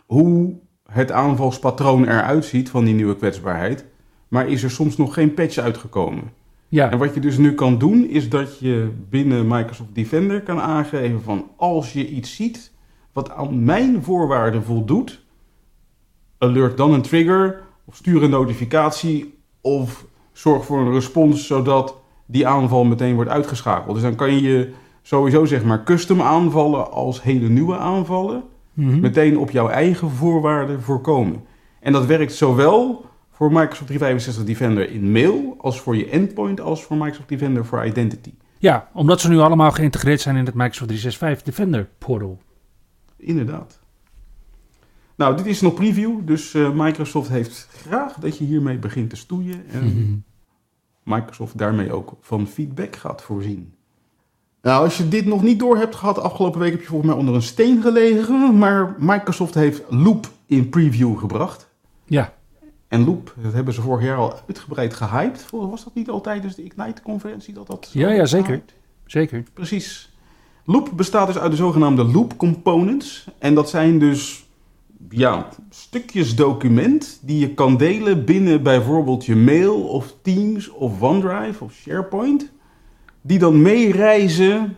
hoe 0.07 0.55
het 0.91 1.13
aanvalspatroon 1.13 2.05
eruit 2.05 2.45
ziet 2.45 2.71
van 2.71 2.85
die 2.85 2.95
nieuwe 2.95 3.17
kwetsbaarheid. 3.17 3.85
Maar 4.29 4.49
is 4.49 4.63
er 4.63 4.71
soms 4.71 4.97
nog 4.97 5.15
geen 5.15 5.35
patch 5.35 5.59
uitgekomen. 5.59 6.23
Ja, 6.69 6.91
En 6.91 6.99
wat 6.99 7.15
je 7.15 7.21
dus 7.21 7.39
nu 7.39 7.55
kan 7.55 7.79
doen, 7.79 8.09
is 8.09 8.29
dat 8.29 8.59
je 8.59 8.91
binnen 9.09 9.47
Microsoft 9.47 9.95
Defender 9.95 10.43
kan 10.43 10.61
aangeven 10.61 11.23
van 11.23 11.47
als 11.57 11.93
je 11.93 12.09
iets 12.09 12.35
ziet 12.37 12.73
wat 13.13 13.31
aan 13.31 13.65
mijn 13.65 14.03
voorwaarden 14.03 14.65
voldoet, 14.65 15.21
alert 16.39 16.77
dan 16.77 16.93
een 16.93 17.03
trigger, 17.03 17.63
of 17.85 17.97
stuur 17.97 18.23
een 18.23 18.31
notificatie, 18.31 19.39
of 19.61 20.07
zorg 20.33 20.65
voor 20.65 20.79
een 20.81 20.93
respons 20.93 21.47
zodat 21.47 21.97
die 22.27 22.47
aanval 22.47 22.85
meteen 22.85 23.15
wordt 23.15 23.31
uitgeschakeld. 23.31 23.95
Dus 23.95 24.03
dan 24.03 24.15
kan 24.15 24.41
je 24.41 24.73
sowieso 25.03 25.45
zeg 25.45 25.65
maar 25.65 25.85
custom 25.85 26.21
aanvallen 26.21 26.91
als 26.93 27.23
hele 27.23 27.49
nieuwe 27.49 27.77
aanvallen 27.79 28.43
Mhm. 28.75 29.01
meteen 29.01 29.39
op 29.39 29.51
jouw 29.51 29.69
eigen 29.69 30.11
voorwaarden 30.11 30.83
voorkomen. 30.83 31.45
En 31.81 31.93
dat 31.93 32.07
werkt 32.07 32.33
zowel 32.33 33.05
voor 33.31 33.49
Microsoft 33.53 33.87
365 33.87 34.45
Defender 34.45 34.91
in 34.91 35.13
mail 35.13 35.55
als 35.59 35.81
voor 35.81 35.97
je 35.97 36.09
endpoint 36.09 36.61
als 36.61 36.83
voor 36.85 36.97
Microsoft 36.97 37.29
Defender 37.29 37.65
voor 37.65 37.87
Identity. 37.87 38.33
ja, 38.59 38.89
omdat 38.93 39.21
ze 39.21 39.29
nu 39.29 39.39
allemaal 39.39 39.71
geïntegreerd 39.71 40.21
zijn 40.21 40.37
in 40.37 40.45
het 40.45 40.55
Microsoft 40.55 40.89
365 40.89 41.43
Defender 41.55 41.89
portal. 41.99 42.39
Inderdaad. 43.21 43.79
Nou, 45.17 45.37
dit 45.37 45.47
is 45.47 45.61
nog 45.61 45.75
preview, 45.75 46.27
dus 46.27 46.55
eh, 46.55 46.71
Microsoft 46.75 47.29
heeft 47.29 47.69
graag 47.71 48.15
dat 48.15 48.39
je 48.39 48.45
hiermee 48.45 48.79
begint 48.79 49.11
te 49.11 49.17
stoeien 49.17 49.65
en 49.69 49.85
Mhm. 49.85 50.15
Microsoft 51.15 51.59
daarmee 51.59 51.93
ook 51.93 52.13
van 52.21 52.47
feedback 52.47 52.97
gaat 52.97 53.23
voorzien. 53.23 53.75
Nou, 54.63 54.85
als 54.85 54.97
je 54.97 55.09
dit 55.09 55.25
nog 55.27 55.43
niet 55.43 55.59
door 55.59 55.77
hebt 55.77 55.95
gehad, 55.95 56.19
afgelopen 56.19 56.61
week 56.61 56.71
heb 56.71 56.81
je 56.81 56.87
volgens 56.87 57.11
mij 57.11 57.19
onder 57.19 57.35
een 57.35 57.43
steen 57.43 57.83
gelegen, 57.83 58.59
maar 58.59 58.95
Microsoft 58.99 59.55
heeft 59.55 59.83
Loop 59.89 60.31
in 60.47 60.69
preview 60.69 61.19
gebracht. 61.19 61.69
Ja, 62.05 62.33
En 62.89 63.05
Loop, 63.05 63.35
dat 63.43 63.53
hebben 63.53 63.75
ze 63.75 63.81
vorig 63.81 64.05
jaar 64.05 64.17
al 64.17 64.41
uitgebreid 64.47 64.95
gehyped. 64.95 65.47
Was 65.51 65.85
dat 65.85 65.95
niet 65.95 66.11
al 66.11 66.21
tijdens 66.21 66.55
de 66.55 66.63
Ignite-conferentie 66.65 67.55
dat 67.55 67.67
dat... 67.67 67.91
Ja, 67.93 68.11
ja, 68.11 68.25
zeker. 68.27 68.47
gehyped? 68.47 68.75
zeker. 69.07 69.45
Precies. 69.53 70.10
Loop 70.71 70.91
bestaat 70.97 71.27
dus 71.27 71.39
uit 71.39 71.51
de 71.51 71.57
zogenaamde 71.57 72.05
Loop 72.05 72.37
Components. 72.37 73.27
En 73.39 73.55
dat 73.55 73.71
zijn 73.71 73.99
dus 73.99 74.47
ja, 75.09 75.49
stukjes 75.71 76.37
document 76.37 77.21
die 77.23 77.39
je 77.39 77.55
kan 77.55 77.77
delen 77.77 78.25
binnen 78.25 78.63
bijvoorbeeld 78.63 79.25
je 79.25 79.37
mail 79.37 79.83
of 79.83 80.15
Teams 80.23 80.69
of 80.69 81.03
OneDrive 81.03 81.65
of 81.65 81.73
SharePoint. 81.73 82.53
Die 83.21 83.39
dan 83.39 83.63
meereizen 83.63 84.77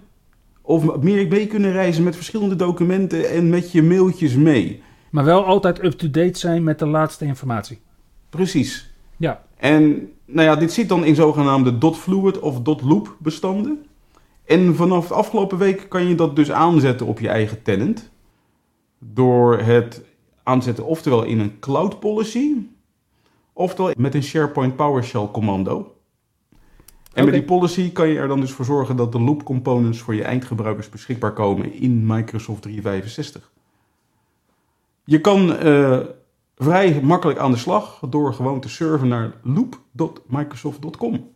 of 0.62 0.96
meer 0.96 1.28
mee 1.28 1.46
kunnen 1.46 1.72
reizen 1.72 2.04
met 2.04 2.16
verschillende 2.16 2.56
documenten 2.56 3.30
en 3.30 3.48
met 3.48 3.72
je 3.72 3.82
mailtjes 3.82 4.34
mee. 4.34 4.82
Maar 5.10 5.24
wel 5.24 5.44
altijd 5.44 5.84
up-to-date 5.84 6.38
zijn 6.38 6.64
met 6.64 6.78
de 6.78 6.86
laatste 6.86 7.24
informatie. 7.24 7.80
Precies. 8.28 8.90
Ja. 9.16 9.42
En 9.56 10.10
nou 10.24 10.48
ja, 10.48 10.56
dit 10.56 10.72
zit 10.72 10.88
dan 10.88 11.04
in 11.04 11.14
zogenaamde 11.14 11.92
.fluid 11.94 12.38
of 12.38 12.60
.loop 12.64 13.16
bestanden. 13.18 13.86
En 14.44 14.74
vanaf 14.74 15.08
de 15.08 15.14
afgelopen 15.14 15.58
week 15.58 15.88
kan 15.88 16.08
je 16.08 16.14
dat 16.14 16.36
dus 16.36 16.50
aanzetten 16.50 17.06
op 17.06 17.20
je 17.20 17.28
eigen 17.28 17.62
tenant. 17.62 18.10
Door 18.98 19.58
het 19.58 20.04
aanzetten 20.42 20.84
oftewel 20.84 21.22
in 21.22 21.38
een 21.38 21.58
cloud 21.58 22.00
policy. 22.00 22.54
Oftewel 23.52 23.92
met 23.96 24.14
een 24.14 24.22
SharePoint 24.22 24.76
PowerShell 24.76 25.28
commando. 25.32 25.96
En 27.12 27.24
met 27.24 27.34
die 27.34 27.42
policy 27.42 27.92
kan 27.92 28.08
je 28.08 28.18
er 28.18 28.28
dan 28.28 28.40
dus 28.40 28.52
voor 28.52 28.64
zorgen 28.64 28.96
dat 28.96 29.12
de 29.12 29.20
loop 29.20 29.44
components 29.44 30.00
voor 30.00 30.14
je 30.14 30.22
eindgebruikers 30.22 30.88
beschikbaar 30.88 31.32
komen 31.32 31.72
in 31.72 32.06
Microsoft 32.06 32.62
365. 32.62 33.50
Je 35.04 35.20
kan 35.20 35.56
eh, 35.56 35.98
vrij 36.56 37.00
makkelijk 37.02 37.38
aan 37.38 37.50
de 37.50 37.56
slag 37.56 38.02
door 38.08 38.34
gewoon 38.34 38.60
te 38.60 38.68
surfen 38.68 39.08
naar 39.08 39.32
loop.microsoft.com. 39.42 41.30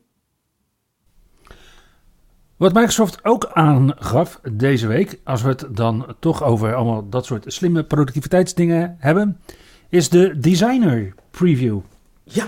Wat 2.56 2.72
Microsoft 2.72 3.24
ook 3.24 3.50
aangaf 3.52 4.40
deze 4.52 4.86
week, 4.86 5.20
als 5.24 5.42
we 5.42 5.48
het 5.48 5.66
dan 5.70 6.14
toch 6.18 6.42
over 6.42 6.74
allemaal 6.74 7.08
dat 7.08 7.26
soort 7.26 7.44
slimme 7.52 7.84
productiviteitsdingen 7.84 8.96
hebben, 8.98 9.40
is 9.88 10.08
de 10.08 10.38
Designer 10.38 11.14
Preview. 11.30 11.78
Ja, 12.24 12.46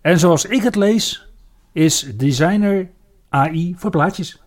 En 0.00 0.18
zoals 0.18 0.44
ik 0.44 0.62
het 0.62 0.76
lees, 0.76 1.28
is 1.72 2.16
Designer 2.16 2.90
AI 3.28 3.74
voor 3.76 3.90
plaatjes. 3.90 4.42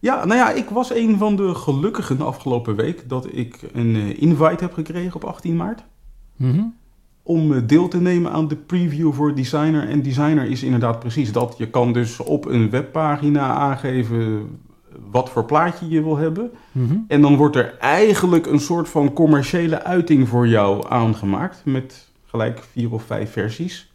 Ja, 0.00 0.24
nou 0.24 0.38
ja, 0.38 0.50
ik 0.50 0.68
was 0.68 0.90
een 0.90 1.18
van 1.18 1.36
de 1.36 1.54
gelukkigen 1.54 2.16
de 2.16 2.24
afgelopen 2.24 2.76
week 2.76 3.08
dat 3.08 3.26
ik 3.32 3.62
een 3.72 3.94
eh, 3.94 4.22
invite 4.22 4.64
heb 4.64 4.72
gekregen 4.72 5.14
op 5.14 5.24
18 5.24 5.56
maart. 5.56 5.84
Mhm. 6.36 6.64
Om 7.28 7.52
eh, 7.52 7.60
deel 7.66 7.88
te 7.88 8.00
nemen 8.00 8.32
aan 8.32 8.48
de 8.48 8.56
preview 8.56 9.12
voor 9.12 9.34
Designer. 9.34 9.88
En 9.88 10.02
Designer 10.02 10.44
is 10.44 10.62
inderdaad 10.62 10.98
precies 10.98 11.32
dat. 11.32 11.54
Je 11.58 11.70
kan 11.70 11.92
dus 11.92 12.20
op 12.20 12.46
een 12.46 12.70
webpagina 12.70 13.54
aangeven 13.54 14.48
wat 15.10 15.30
voor 15.30 15.44
plaatje 15.44 15.88
je 15.88 16.02
wil 16.02 16.16
hebben. 16.16 16.50
Mhm. 16.72 16.96
En 17.08 17.20
dan 17.20 17.36
wordt 17.36 17.56
er 17.56 17.76
eigenlijk 17.78 18.46
een 18.46 18.60
soort 18.60 18.88
van 18.88 19.12
commerciële 19.12 19.82
uiting 19.82 20.28
voor 20.28 20.48
jou 20.48 20.84
aangemaakt. 20.88 21.62
Met 21.64 22.08
gelijk 22.24 22.62
vier 22.62 22.92
of 22.92 23.02
vijf 23.02 23.32
versies. 23.32 23.92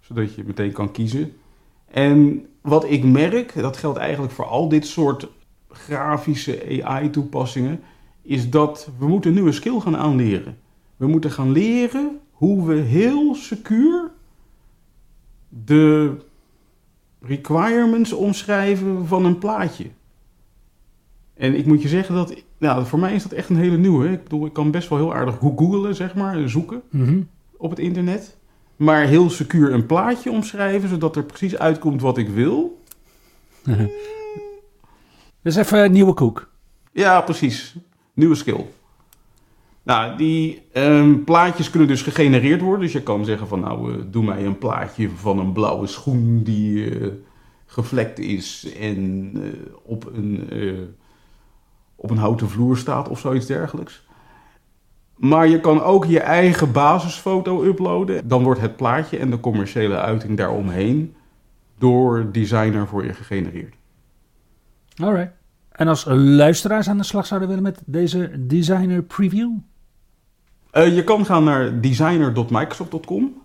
Zodat 0.00 0.34
je 0.34 0.44
meteen 0.46 0.72
kan 0.72 0.92
kiezen. 0.92 1.32
En 1.90 2.46
wat 2.60 2.90
ik 2.90 3.04
merk, 3.04 3.52
dat 3.54 3.76
geldt 3.76 3.98
eigenlijk 3.98 4.32
voor 4.32 4.46
al 4.46 4.68
dit 4.68 4.86
soort 4.86 5.28
grafische 5.68 6.82
AI-toepassingen, 6.84 7.80
is 8.22 8.50
dat 8.50 8.90
we 8.98 9.06
moeten 9.06 9.30
een 9.30 9.36
nieuwe 9.36 9.52
skill 9.52 9.80
gaan 9.80 9.96
aanleren. 9.96 10.56
We 10.96 11.06
moeten 11.06 11.30
gaan 11.30 11.52
leren 11.52 12.20
hoe 12.40 12.66
we 12.66 12.74
heel 12.74 13.34
secuur 13.34 14.10
de 15.48 16.16
requirements 17.20 18.12
omschrijven 18.12 19.06
van 19.06 19.24
een 19.24 19.38
plaatje. 19.38 19.86
En 21.34 21.54
ik 21.54 21.66
moet 21.66 21.82
je 21.82 21.88
zeggen 21.88 22.14
dat, 22.14 22.34
nou, 22.58 22.86
voor 22.86 22.98
mij 22.98 23.14
is 23.14 23.22
dat 23.22 23.32
echt 23.32 23.48
een 23.48 23.56
hele 23.56 23.76
nieuwe. 23.76 24.08
Ik 24.12 24.22
bedoel, 24.22 24.46
ik 24.46 24.52
kan 24.52 24.70
best 24.70 24.88
wel 24.88 24.98
heel 24.98 25.14
aardig 25.14 25.38
googlen, 25.38 25.94
zeg 25.94 26.14
maar, 26.14 26.48
zoeken 26.48 26.82
Mhm. 26.90 27.20
op 27.56 27.70
het 27.70 27.78
internet. 27.78 28.36
Maar 28.76 29.04
heel 29.06 29.30
secuur 29.30 29.72
een 29.72 29.86
plaatje 29.86 30.30
omschrijven, 30.30 30.88
zodat 30.88 31.16
er 31.16 31.24
precies 31.24 31.56
uitkomt 31.58 32.00
wat 32.00 32.18
ik 32.18 32.28
wil. 32.28 32.82
Dus 35.42 35.56
even 35.56 35.84
een 35.84 35.92
nieuwe 35.92 36.14
koek. 36.14 36.50
Ja, 36.92 37.20
precies. 37.20 37.74
Nieuwe 38.14 38.34
skill. 38.34 38.64
Nou, 39.82 40.16
die 40.16 40.62
ehm, 40.72 41.24
plaatjes 41.24 41.70
kunnen 41.70 41.88
dus 41.88 42.02
gegenereerd 42.02 42.60
worden. 42.60 42.80
Dus 42.80 42.92
je 42.92 43.02
kan 43.02 43.24
zeggen 43.24 43.48
van 43.48 43.60
nou, 43.60 43.92
eh, 43.92 44.04
doe 44.06 44.24
mij 44.24 44.44
een 44.44 44.58
plaatje 44.58 45.10
van 45.10 45.38
een 45.38 45.52
blauwe 45.52 45.86
schoen 45.86 46.42
die 46.42 46.90
eh, 47.00 47.08
gevlekt 47.66 48.18
is 48.18 48.72
en 48.80 49.30
eh, 49.34 49.74
op, 49.82 50.10
een, 50.14 50.48
op 51.96 52.10
een 52.10 52.16
houten 52.16 52.48
vloer 52.48 52.76
staat 52.76 53.08
of 53.08 53.18
zoiets 53.18 53.46
dergelijks. 53.46 54.08
Maar 55.16 55.48
je 55.48 55.60
kan 55.60 55.82
ook 55.82 56.04
je 56.04 56.20
eigen 56.20 56.72
basisfoto 56.72 57.64
uploaden. 57.64 58.28
Dan 58.28 58.42
wordt 58.42 58.60
het 58.60 58.76
plaatje 58.76 59.18
en 59.18 59.30
de 59.30 59.40
commerciële 59.40 59.98
uiting 59.98 60.36
daaromheen 60.36 61.14
door 61.78 62.32
designer 62.32 62.86
voor 62.86 63.04
je 63.04 63.14
gegenereerd. 63.14 63.74
Alright. 65.02 65.32
En 65.70 65.88
als 65.88 66.04
luisteraars 66.08 66.88
aan 66.88 66.96
de 66.96 67.04
slag 67.04 67.26
zouden 67.26 67.48
willen 67.48 67.62
met 67.62 67.82
deze 67.86 68.46
Designer 68.46 69.02
Preview? 69.02 69.50
Eh, 70.70 70.94
je 70.94 71.04
kan 71.04 71.26
gaan 71.26 71.44
naar 71.44 71.80
designer.microsoft.com. 71.80 73.42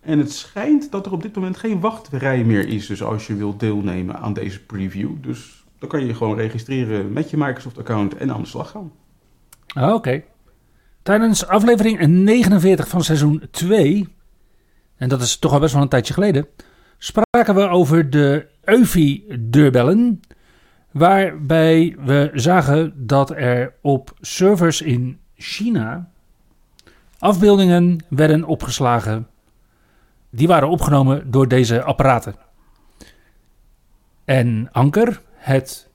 En 0.00 0.18
het 0.18 0.32
schijnt 0.32 0.90
dat 0.90 1.06
er 1.06 1.12
op 1.12 1.22
dit 1.22 1.34
moment 1.34 1.56
geen 1.56 1.80
wachtrij 1.80 2.44
meer 2.44 2.68
is. 2.68 2.86
Dus 2.86 3.02
als 3.02 3.26
je 3.26 3.36
wilt 3.36 3.60
deelnemen 3.60 4.18
aan 4.18 4.32
deze 4.32 4.64
preview. 4.64 5.10
Dus 5.20 5.64
dan 5.78 5.88
kan 5.88 6.00
je 6.00 6.06
je 6.06 6.14
gewoon 6.14 6.36
registreren 6.36 7.12
met 7.12 7.30
je 7.30 7.36
Microsoft-account 7.36 8.16
en 8.16 8.32
aan 8.32 8.42
de 8.42 8.48
slag 8.48 8.70
gaan. 8.70 8.92
Ah, 9.66 9.94
Oké. 9.94 10.22
Tijdens 11.02 11.46
aflevering 11.46 12.06
49 12.06 12.88
van 12.88 13.04
seizoen 13.04 13.42
2, 13.50 14.08
en 14.96 15.08
dat 15.08 15.22
is 15.22 15.38
toch 15.38 15.52
al 15.52 15.60
best 15.60 15.72
wel 15.72 15.82
een 15.82 15.88
tijdje 15.88 16.14
geleden, 16.14 16.46
spraken 16.98 17.54
we 17.54 17.68
over 17.68 18.10
de 18.10 18.46
EUFI-deurbellen. 18.64 20.20
Waarbij 20.90 21.96
we 22.04 22.30
zagen 22.34 23.06
dat 23.06 23.30
er 23.30 23.74
op 23.82 24.12
servers 24.20 24.82
in 24.82 25.18
China 25.34 26.10
afbeeldingen 27.18 28.04
werden 28.08 28.44
opgeslagen. 28.44 29.26
Die 30.30 30.46
waren 30.46 30.68
opgenomen 30.68 31.30
door 31.30 31.48
deze 31.48 31.82
apparaten. 31.82 32.34
En 34.24 34.68
Anker, 34.72 35.22
het 35.34 35.90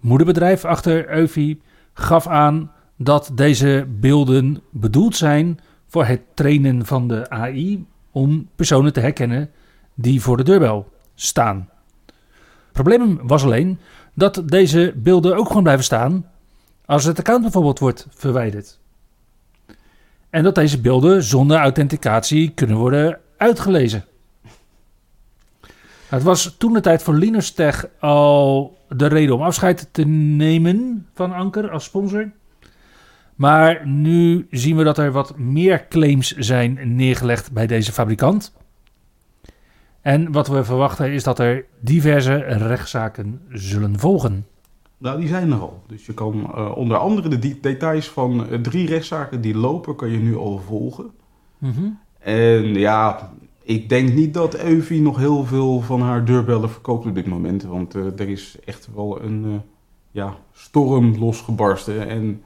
moederbedrijf 0.00 0.64
achter 0.64 1.08
EUFI, 1.08 1.62
gaf 1.92 2.26
aan 2.26 2.72
dat 2.96 3.30
deze 3.34 3.86
beelden 3.88 4.62
bedoeld 4.70 5.16
zijn 5.16 5.58
voor 5.86 6.04
het 6.04 6.20
trainen 6.34 6.86
van 6.86 7.08
de 7.08 7.30
AI 7.30 7.86
om 8.10 8.48
personen 8.54 8.92
te 8.92 9.00
herkennen 9.00 9.50
die 9.94 10.20
voor 10.20 10.36
de 10.36 10.42
deurbel 10.42 10.92
staan. 11.14 11.68
Het 12.06 12.72
probleem 12.72 13.18
was 13.22 13.44
alleen 13.44 13.78
dat 14.14 14.42
deze 14.46 14.92
beelden 14.96 15.36
ook 15.36 15.46
gewoon 15.46 15.62
blijven 15.62 15.84
staan 15.84 16.30
als 16.84 17.04
het 17.04 17.18
account 17.18 17.42
bijvoorbeeld 17.42 17.78
wordt 17.78 18.06
verwijderd. 18.10 18.78
En 20.30 20.42
dat 20.42 20.54
deze 20.54 20.80
beelden 20.80 21.22
zonder 21.22 21.58
authenticatie 21.58 22.50
kunnen 22.50 22.76
worden 22.76 23.18
uitgelezen. 23.36 24.04
Het 26.08 26.22
was 26.22 26.54
toen 26.58 26.72
de 26.72 26.80
tijd 26.80 27.02
voor 27.02 27.14
Linus 27.14 27.52
Tech 27.52 27.86
al 27.98 28.76
de 28.88 29.06
reden 29.06 29.34
om 29.34 29.42
afscheid 29.42 29.88
te 29.92 30.04
nemen 30.06 31.06
van 31.14 31.32
Anker 31.32 31.70
als 31.70 31.84
sponsor. 31.84 32.30
Maar 33.34 33.86
nu 33.86 34.46
zien 34.50 34.76
we 34.76 34.84
dat 34.84 34.98
er 34.98 35.12
wat 35.12 35.38
meer 35.38 35.88
claims 35.88 36.36
zijn 36.36 36.96
neergelegd 36.96 37.52
bij 37.52 37.66
deze 37.66 37.92
fabrikant. 37.92 38.52
En 40.00 40.32
wat 40.32 40.48
we 40.48 40.64
verwachten 40.64 41.12
is 41.12 41.22
dat 41.22 41.38
er 41.38 41.64
diverse 41.80 42.36
rechtszaken 42.36 43.40
zullen 43.48 43.98
volgen. 43.98 44.46
Nou, 45.00 45.18
die 45.20 45.28
zijn 45.28 45.50
er 45.52 45.58
al. 45.60 45.82
Dus 45.86 46.06
je 46.06 46.14
kan 46.14 46.50
eh, 46.54 46.76
onder 46.76 46.96
andere 46.96 47.28
de 47.28 47.38
de- 47.38 47.60
details 47.60 48.08
van 48.08 48.46
eh, 48.48 48.58
drie 48.58 48.86
rechtszaken 48.86 49.40
die 49.40 49.54
lopen, 49.56 49.96
kan 49.96 50.10
je 50.10 50.18
nu 50.18 50.36
al 50.36 50.58
volgen. 50.58 51.10
En 52.18 52.74
ja, 52.74 53.32
ik 53.62 53.88
denk 53.88 54.12
niet 54.12 54.34
dat 54.34 54.58
Euvi 54.58 55.00
nog 55.00 55.16
heel 55.16 55.44
veel 55.44 55.80
van 55.80 56.00
haar 56.02 56.24
deurbellen 56.24 56.70
verkoopt 56.70 57.06
op 57.06 57.14
dit 57.14 57.26
moment. 57.26 57.62
Want 57.62 57.94
eh, 57.94 58.04
er 58.20 58.28
is 58.28 58.56
echt 58.64 58.88
wel 58.94 59.22
een 59.22 59.62
ja, 60.10 60.36
storm 60.52 61.18
losgebarsten. 61.18 62.08
En, 62.08 62.42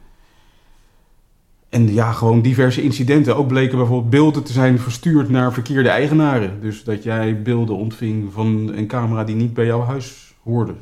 en 1.69 1.93
ja, 1.93 2.13
gewoon 2.13 2.43
diverse 2.43 2.83
incidenten. 2.83 3.37
Ook 3.37 3.49
bleken 3.49 3.79
bijvoorbeeld 3.79 4.11
beelden 4.11 4.43
te 4.43 4.53
zijn 4.53 4.79
verstuurd 4.79 5.29
naar 5.29 5.53
verkeerde 5.53 5.89
eigenaren. 5.89 6.61
Dus 6.61 6.85
dat 6.85 7.03
jij 7.03 7.43
beelden 7.43 7.77
ontving 7.77 8.33
van 8.33 8.73
een 8.75 8.87
camera 8.87 9.25
die 9.25 9.37
niet 9.37 9.55
bij 9.55 9.67
jouw 9.67 9.83
huis 9.83 10.35
hoorde. 10.43 10.75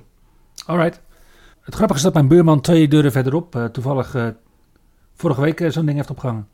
Alright. 0.67 1.01
Het 1.63 1.75
grappige 1.75 1.99
is 1.99 2.05
dat 2.05 2.15
mijn 2.15 2.29
buurman 2.29 2.61
twee 2.61 2.89
deuren 2.89 3.13
verderop 3.13 3.57
eh, 3.57 3.65
toevallig 3.65 4.15
eh, 4.15 4.27
vorige 5.15 5.41
week 5.41 5.61
eh, 5.61 5.71
zo'n 5.71 5.85
ding 5.85 5.97
heeft 5.97 6.11
opgehangen. 6.11 6.49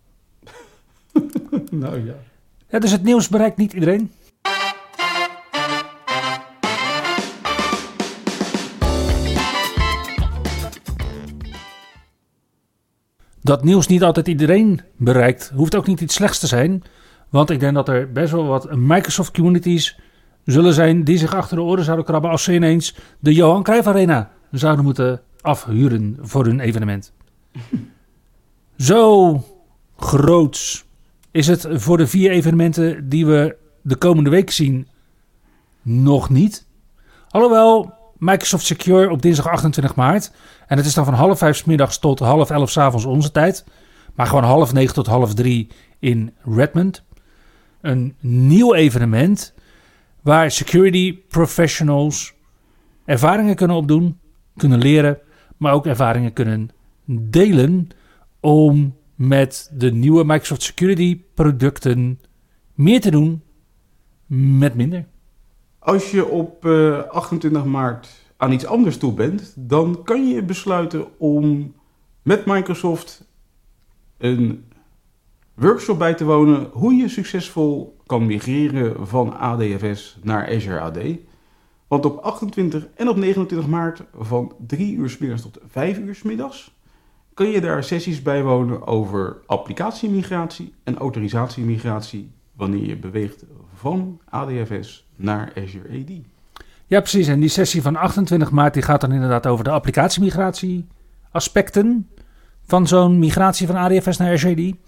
nou 1.70 2.04
ja. 2.06 2.14
Ja, 2.68 2.78
dus 2.78 2.90
het 2.90 3.02
nieuws 3.02 3.28
bereikt 3.28 3.56
niet 3.56 3.72
iedereen. 3.72 4.12
Dat 13.40 13.64
nieuws 13.64 13.86
niet 13.86 14.02
altijd 14.02 14.28
iedereen 14.28 14.80
bereikt, 14.96 15.52
hoeft 15.54 15.74
ook 15.74 15.86
niet 15.86 16.00
iets 16.00 16.14
slechts 16.14 16.38
te 16.38 16.46
zijn. 16.46 16.82
Want 17.28 17.50
ik 17.50 17.60
denk 17.60 17.74
dat 17.74 17.88
er 17.88 18.12
best 18.12 18.32
wel 18.32 18.46
wat 18.46 18.76
Microsoft 18.76 19.32
communities 19.32 19.98
zullen 20.44 20.74
zijn 20.74 21.04
die 21.04 21.18
zich 21.18 21.34
achter 21.34 21.56
de 21.56 21.62
oren 21.62 21.84
zouden 21.84 22.04
krabben 22.04 22.30
als 22.30 22.42
ze 22.42 22.54
ineens 22.54 22.96
de 23.18 23.34
Johan 23.34 23.62
Cruijff 23.62 23.86
Arena 23.86 24.30
zouden 24.50 24.84
moeten 24.84 25.20
afhuren 25.40 26.16
voor 26.20 26.44
hun 26.44 26.60
evenement. 26.60 27.12
Zo 28.76 29.44
groots 29.96 30.84
is 31.30 31.46
het 31.46 31.66
voor 31.70 31.96
de 31.96 32.06
vier 32.06 32.30
evenementen 32.30 33.08
die 33.08 33.26
we 33.26 33.56
de 33.82 33.96
komende 33.96 34.30
week 34.30 34.50
zien 34.50 34.88
nog 35.82 36.30
niet. 36.30 36.66
Alhoewel 37.28 37.92
Microsoft 38.18 38.64
Secure 38.64 39.10
op 39.10 39.22
dinsdag 39.22 39.46
28 39.46 39.94
maart. 39.94 40.32
En 40.66 40.76
het 40.76 40.86
is 40.86 40.94
dan 40.94 41.04
van 41.04 41.14
half 41.14 41.38
vijf 41.38 41.56
's 41.56 41.64
middags 41.64 41.98
tot 41.98 42.18
half 42.18 42.50
elf 42.50 42.70
's 42.70 42.76
avonds 42.76 43.04
onze 43.04 43.30
tijd. 43.30 43.64
Maar 44.14 44.26
gewoon 44.26 44.44
half 44.44 44.72
negen 44.72 44.94
tot 44.94 45.06
half 45.06 45.34
drie 45.34 45.68
in 45.98 46.34
Redmond. 46.44 47.02
een 47.80 48.14
nieuw 48.20 48.74
evenement 48.74 49.54
waar 50.22 50.50
security 50.50 51.18
professionals 51.28 52.34
ervaringen 53.04 53.54
kunnen 53.54 53.76
opdoen, 53.76 54.18
kunnen 54.58 54.78
leren, 54.78 55.18
maar 55.56 55.72
ook 55.72 55.86
ervaringen 55.86 56.32
kunnen 56.32 56.70
delen 57.06 57.88
om 58.40 58.96
met 59.14 59.70
de 59.74 59.92
nieuwe 59.92 60.24
Microsoft 60.24 60.62
Security 60.62 61.20
producten 61.34 62.20
meer 62.74 63.00
te 63.00 63.10
doen 63.10 63.42
met 64.26 64.74
minder. 64.74 65.06
Als 65.78 66.10
je 66.10 66.26
op 66.26 66.64
uh, 66.64 67.02
28 67.02 67.64
maart 67.64 68.08
aan 68.36 68.52
iets 68.52 68.66
anders 68.66 68.96
toe 68.96 69.12
bent, 69.12 69.54
dan 69.56 70.00
kan 70.04 70.28
je 70.28 70.42
besluiten 70.42 71.18
om 71.18 71.74
met 72.22 72.46
Microsoft 72.46 73.24
een 74.18 74.64
workshop 75.54 75.98
bij 75.98 76.14
te 76.14 76.24
wonen 76.24 76.68
hoe 76.72 76.94
je 76.94 77.08
succesvol 77.08 77.96
kan 78.06 78.26
migreren 78.26 79.06
van 79.06 79.38
ADFS 79.38 80.18
naar 80.22 80.48
Azure 80.48 80.80
AD. 80.80 80.98
Want 81.88 82.04
op 82.04 82.18
28 82.18 82.86
en 82.94 83.08
op 83.08 83.16
29 83.16 83.68
maart 83.68 84.02
van 84.18 84.52
3 84.66 84.94
uur 84.94 85.10
s 85.10 85.18
middags 85.18 85.42
tot 85.42 85.58
5 85.66 85.98
uur 85.98 86.14
s 86.14 86.22
middags 86.22 86.76
kun 87.34 87.48
je 87.50 87.60
daar 87.60 87.84
sessies 87.84 88.22
bijwonen 88.22 88.86
over 88.86 89.36
applicatiemigratie 89.46 90.74
en 90.84 90.96
autorisatiemigratie 90.96 92.32
wanneer 92.52 92.86
je 92.86 92.96
beweegt 92.96 93.44
van 93.74 94.20
ADFS 94.28 95.08
naar 95.16 95.52
Azure 95.56 95.88
AD. 95.88 96.10
Ja, 96.86 97.00
precies. 97.00 97.28
En 97.28 97.40
die 97.40 97.48
sessie 97.48 97.82
van 97.82 97.96
28 97.96 98.50
maart 98.50 98.74
die 98.74 98.82
gaat 98.82 99.00
dan 99.00 99.12
inderdaad 99.12 99.46
over 99.46 99.64
de 99.64 99.70
applicatiemigratie 99.70 100.86
aspecten 101.30 102.08
van 102.62 102.86
zo'n 102.86 103.18
migratie 103.18 103.66
van 103.66 103.76
ADFS 103.76 104.16
naar 104.16 104.32
Azure 104.32 104.70
AD. 104.70 104.87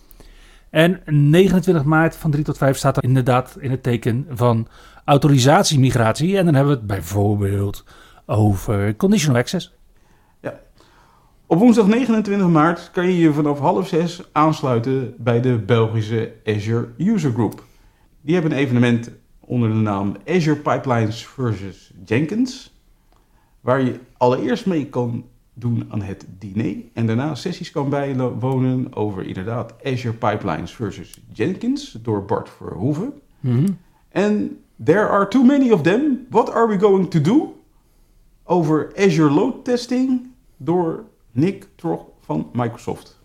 En 0.71 1.01
29 1.05 1.85
maart 1.85 2.17
van 2.17 2.31
3 2.31 2.45
tot 2.45 2.59
5 2.59 2.77
staat 2.77 2.97
er 2.97 3.05
inderdaad 3.05 3.57
in 3.61 3.71
het 3.71 3.83
teken 3.83 4.27
van 4.31 4.69
autorisatiemigratie. 5.05 6.39
En 6.39 6.45
dan 6.45 6.55
hebben 6.55 6.73
we 6.73 6.79
het 6.79 6.89
bijvoorbeeld 6.89 7.85
over 8.27 8.97
conditional 8.97 9.41
access. 9.41 9.75
Ja. 10.41 10.61
Op 11.47 11.59
woensdag 11.59 11.87
29 11.87 12.49
maart 12.49 12.91
kan 12.91 13.07
je 13.07 13.19
je 13.19 13.33
vanaf 13.33 13.59
half 13.59 13.89
zes 13.89 14.23
aansluiten 14.33 15.15
bij 15.19 15.41
de 15.41 15.59
Belgische 15.59 16.33
Azure 16.45 16.89
User 16.99 17.33
Group. 17.33 17.65
Die 18.21 18.35
hebben 18.35 18.53
een 18.53 18.59
evenement 18.59 19.11
onder 19.41 19.69
de 19.69 19.75
naam 19.75 20.17
Azure 20.27 20.57
Pipelines 20.57 21.27
versus 21.27 21.93
Jenkins. 22.05 22.79
Waar 23.61 23.83
je 23.83 24.01
allereerst 24.17 24.67
mee 24.67 24.87
kan 24.87 25.25
doen 25.55 25.87
aan 25.89 26.03
het 26.03 26.27
diner. 26.39 26.77
En 26.93 27.07
daarna 27.07 27.35
sessies 27.35 27.71
kan 27.71 27.89
bijwonen 27.89 28.95
over 28.95 29.27
inderdaad 29.27 29.75
Azure 29.85 30.15
Pipelines 30.15 30.75
versus 30.75 31.21
Jenkins 31.33 31.99
door 32.03 32.25
Bart 32.25 32.49
Verhoeven. 32.49 33.13
Mm 33.41 33.79
En 34.09 34.59
there 34.85 35.09
are 35.09 35.29
too 35.29 35.45
many 35.45 35.71
of 35.71 35.83
them. 35.83 36.27
What 36.31 36.53
are 36.53 36.69
we 36.69 36.79
going 36.79 37.11
to 37.11 37.21
do? 37.21 37.55
Over 38.45 38.93
Azure 38.97 39.31
Load 39.31 39.65
Testing 39.65 40.31
door 40.57 41.05
Nick 41.33 41.69
Trog 41.77 42.05
van 42.21 42.51
Microsoft. 42.53 43.19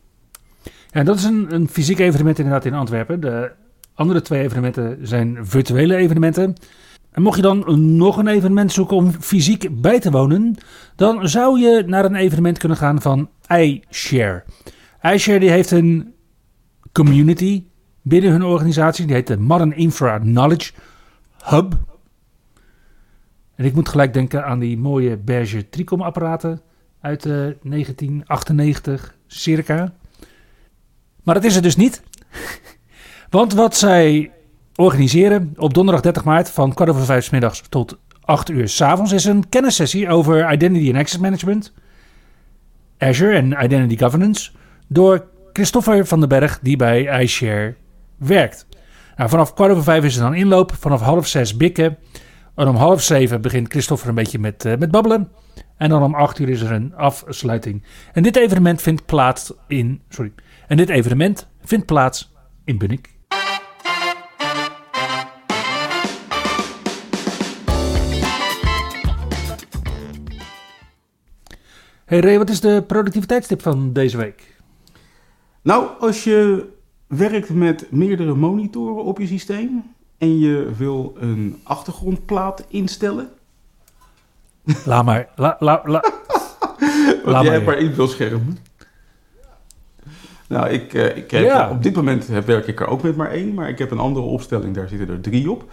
Ja, 0.89 1.03
dat 1.03 1.15
is 1.15 1.23
een, 1.23 1.53
een 1.53 1.67
fysiek 1.67 1.99
evenement 1.99 2.37
inderdaad 2.37 2.65
in 2.65 2.73
Antwerpen. 2.73 3.19
De 3.19 3.51
andere 3.93 4.21
twee 4.21 4.41
evenementen 4.41 5.07
zijn 5.07 5.45
virtuele 5.45 5.95
evenementen. 5.95 6.55
En 7.15 7.21
mocht 7.21 7.35
je 7.35 7.41
dan 7.41 7.95
nog 7.95 8.17
een 8.17 8.27
evenement 8.27 8.71
zoeken 8.71 8.95
om 8.97 9.11
fysiek 9.11 9.81
bij 9.81 9.99
te 9.99 10.11
wonen, 10.11 10.55
dan 10.95 11.29
zou 11.29 11.59
je 11.59 11.83
naar 11.87 12.05
een 12.05 12.15
evenement 12.15 12.57
kunnen 12.57 12.77
gaan 12.77 13.01
van 13.01 13.29
iShare. 13.47 14.43
iShare 15.01 15.39
die 15.39 15.49
heeft 15.49 15.71
een 15.71 16.13
community 16.91 17.63
binnen 18.01 18.31
hun 18.31 18.43
organisatie, 18.43 19.05
die 19.05 19.15
heet 19.15 19.27
de 19.27 19.37
Modern 19.37 19.75
Infra 19.75 20.19
Knowledge 20.19 20.71
Hub. 21.43 21.73
En 23.55 23.65
ik 23.65 23.75
moet 23.75 23.89
gelijk 23.89 24.13
denken 24.13 24.45
aan 24.45 24.59
die 24.59 24.77
mooie 24.77 25.17
beige 25.17 25.69
Tricom 25.69 26.01
apparaten 26.01 26.61
uit 27.01 27.23
1998 27.23 29.05
eh, 29.05 29.13
circa. 29.27 29.93
Maar 31.23 31.35
dat 31.35 31.43
is 31.43 31.55
het 31.55 31.63
dus 31.63 31.75
niet. 31.75 32.03
Want 33.29 33.53
wat 33.53 33.75
zij 33.75 34.31
organiseren 34.75 35.53
op 35.57 35.73
donderdag 35.73 36.03
30 36.03 36.23
maart 36.23 36.49
van 36.49 36.73
kwart 36.73 36.89
over 36.89 37.05
vijf 37.05 37.31
middags 37.31 37.63
tot 37.69 37.97
8 38.21 38.49
uur 38.49 38.69
s 38.69 38.81
avonds 38.81 39.11
is 39.11 39.25
een 39.25 39.49
kennissessie 39.49 40.09
over 40.09 40.51
Identity 40.51 40.87
and 40.87 40.97
Access 40.97 41.21
Management, 41.21 41.73
Azure 42.97 43.35
en 43.35 43.63
Identity 43.63 43.97
Governance 43.97 44.51
door 44.87 45.27
Christopher 45.53 46.05
van 46.05 46.19
den 46.19 46.29
Berg 46.29 46.59
die 46.61 46.77
bij 46.77 47.21
iShare 47.23 47.75
werkt. 48.17 48.67
Nou, 49.15 49.29
vanaf 49.29 49.53
kwart 49.53 49.71
over 49.71 49.83
vijf 49.83 50.03
is 50.03 50.15
er 50.15 50.21
dan 50.21 50.33
inloop, 50.33 50.73
vanaf 50.79 51.01
half 51.01 51.27
zes 51.27 51.57
bikken. 51.57 51.97
En 52.55 52.67
om 52.67 52.75
half 52.75 53.01
zeven 53.01 53.41
begint 53.41 53.69
Christopher 53.69 54.09
een 54.09 54.15
beetje 54.15 54.39
met, 54.39 54.65
uh, 54.65 54.75
met 54.77 54.91
babbelen. 54.91 55.31
En 55.77 55.89
dan 55.89 56.03
om 56.03 56.15
acht 56.15 56.39
uur 56.39 56.49
is 56.49 56.61
er 56.61 56.71
een 56.71 56.95
afsluiting. 56.95 57.83
En 58.13 58.23
dit 58.23 58.35
evenement 58.35 58.81
vindt 58.81 59.05
plaats 59.05 59.53
in. 59.67 60.01
Sorry. 60.09 60.31
En 60.67 60.77
dit 60.77 60.89
evenement 60.89 61.47
vindt 61.63 61.85
plaats 61.85 62.33
in 62.63 62.77
Bunnik. 62.77 63.14
Hey 72.05 72.19
Ray, 72.19 72.37
wat 72.37 72.49
is 72.49 72.59
de 72.59 72.83
productiviteitstip 72.87 73.61
van 73.61 73.93
deze 73.93 74.17
week? 74.17 74.55
Nou, 75.61 75.87
als 75.99 76.23
je 76.23 76.69
werkt 77.07 77.49
met 77.49 77.91
meerdere 77.91 78.35
monitoren 78.35 79.03
op 79.03 79.19
je 79.19 79.27
systeem 79.27 79.83
en 80.17 80.39
je 80.39 80.71
wil 80.77 81.15
een 81.19 81.59
achtergrondplaat 81.63 82.65
instellen. 82.67 83.29
Laat 84.85 85.05
maar. 85.05 85.29
La, 85.35 85.55
la, 85.59 85.81
la. 85.85 86.03
Want 87.25 87.43
jij 87.43 87.53
hebt 87.53 87.65
maar 87.65 87.77
één 87.77 87.95
beeldscherm. 87.95 88.57
Nou, 90.47 90.69
ik, 90.69 90.93
uh, 90.93 91.17
ik 91.17 91.31
heb, 91.31 91.71
op 91.71 91.83
dit 91.83 91.95
moment 91.95 92.25
werk 92.25 92.67
ik 92.67 92.79
er 92.79 92.87
ook 92.87 93.01
met 93.01 93.15
maar 93.15 93.31
één, 93.31 93.53
maar 93.53 93.69
ik 93.69 93.77
heb 93.77 93.91
een 93.91 93.99
andere 93.99 94.25
opstelling, 94.25 94.75
daar 94.75 94.87
zitten 94.87 95.09
er 95.09 95.21
drie 95.21 95.51
op. 95.51 95.71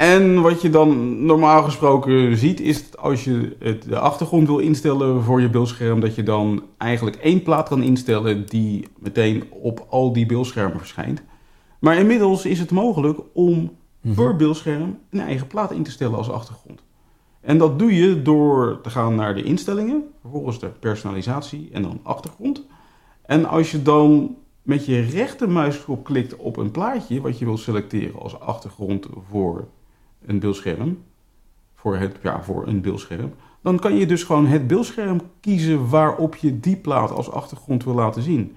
En 0.00 0.42
wat 0.42 0.62
je 0.62 0.70
dan 0.70 1.24
normaal 1.24 1.62
gesproken 1.62 2.36
ziet, 2.36 2.60
is 2.60 2.96
als 2.96 3.24
je 3.24 3.56
het, 3.58 3.82
de 3.82 3.98
achtergrond 3.98 4.46
wil 4.46 4.58
instellen 4.58 5.22
voor 5.22 5.40
je 5.40 5.48
beeldscherm, 5.48 6.00
dat 6.00 6.14
je 6.14 6.22
dan 6.22 6.62
eigenlijk 6.78 7.16
één 7.16 7.42
plaat 7.42 7.68
kan 7.68 7.82
instellen 7.82 8.46
die 8.46 8.88
meteen 8.98 9.44
op 9.50 9.86
al 9.88 10.12
die 10.12 10.26
beeldschermen 10.26 10.78
verschijnt. 10.78 11.22
Maar 11.78 11.96
inmiddels 11.96 12.44
is 12.44 12.58
het 12.58 12.70
mogelijk 12.70 13.18
om 13.32 13.70
mhm. 14.00 14.14
per 14.14 14.36
beeldscherm 14.36 14.98
een 15.10 15.20
eigen 15.20 15.46
plaat 15.46 15.72
in 15.72 15.82
te 15.82 15.90
stellen 15.90 16.16
als 16.16 16.30
achtergrond. 16.30 16.82
En 17.40 17.58
dat 17.58 17.78
doe 17.78 17.94
je 17.94 18.22
door 18.22 18.80
te 18.82 18.90
gaan 18.90 19.14
naar 19.14 19.34
de 19.34 19.42
instellingen, 19.42 20.02
vervolgens 20.20 20.58
de 20.58 20.68
personalisatie 20.68 21.68
en 21.72 21.82
dan 21.82 22.00
achtergrond. 22.02 22.66
En 23.22 23.44
als 23.44 23.70
je 23.70 23.82
dan 23.82 24.36
met 24.62 24.86
je 24.86 25.00
rechtermuisknop 25.00 26.04
klikt 26.04 26.36
op 26.36 26.56
een 26.56 26.70
plaatje 26.70 27.20
wat 27.20 27.38
je 27.38 27.44
wil 27.44 27.58
selecteren 27.58 28.20
als 28.20 28.40
achtergrond 28.40 29.06
voor 29.30 29.68
een 30.26 30.38
beeldscherm, 30.38 31.02
voor, 31.74 31.96
het, 31.96 32.16
ja, 32.22 32.42
voor 32.42 32.66
een 32.66 32.80
beeldscherm, 32.80 33.32
dan 33.62 33.78
kan 33.78 33.96
je 33.96 34.06
dus 34.06 34.22
gewoon 34.22 34.46
het 34.46 34.66
beeldscherm 34.66 35.20
kiezen 35.40 35.88
waarop 35.88 36.36
je 36.36 36.60
die 36.60 36.76
plaat 36.76 37.10
als 37.10 37.30
achtergrond 37.30 37.84
wil 37.84 37.94
laten 37.94 38.22
zien. 38.22 38.56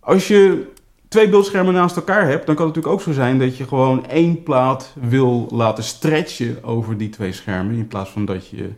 Als 0.00 0.28
je 0.28 0.72
twee 1.08 1.28
beeldschermen 1.28 1.74
naast 1.74 1.96
elkaar 1.96 2.28
hebt, 2.28 2.46
dan 2.46 2.54
kan 2.54 2.66
het 2.66 2.74
natuurlijk 2.74 3.00
ook 3.00 3.14
zo 3.14 3.20
zijn 3.20 3.38
dat 3.38 3.56
je 3.56 3.66
gewoon 3.66 4.06
één 4.06 4.42
plaat 4.42 4.94
wil 5.00 5.46
laten 5.50 5.84
stretchen 5.84 6.64
over 6.64 6.96
die 6.96 7.08
twee 7.08 7.32
schermen, 7.32 7.74
in 7.74 7.86
plaats 7.86 8.10
van 8.10 8.24
dat 8.24 8.48
je 8.48 8.70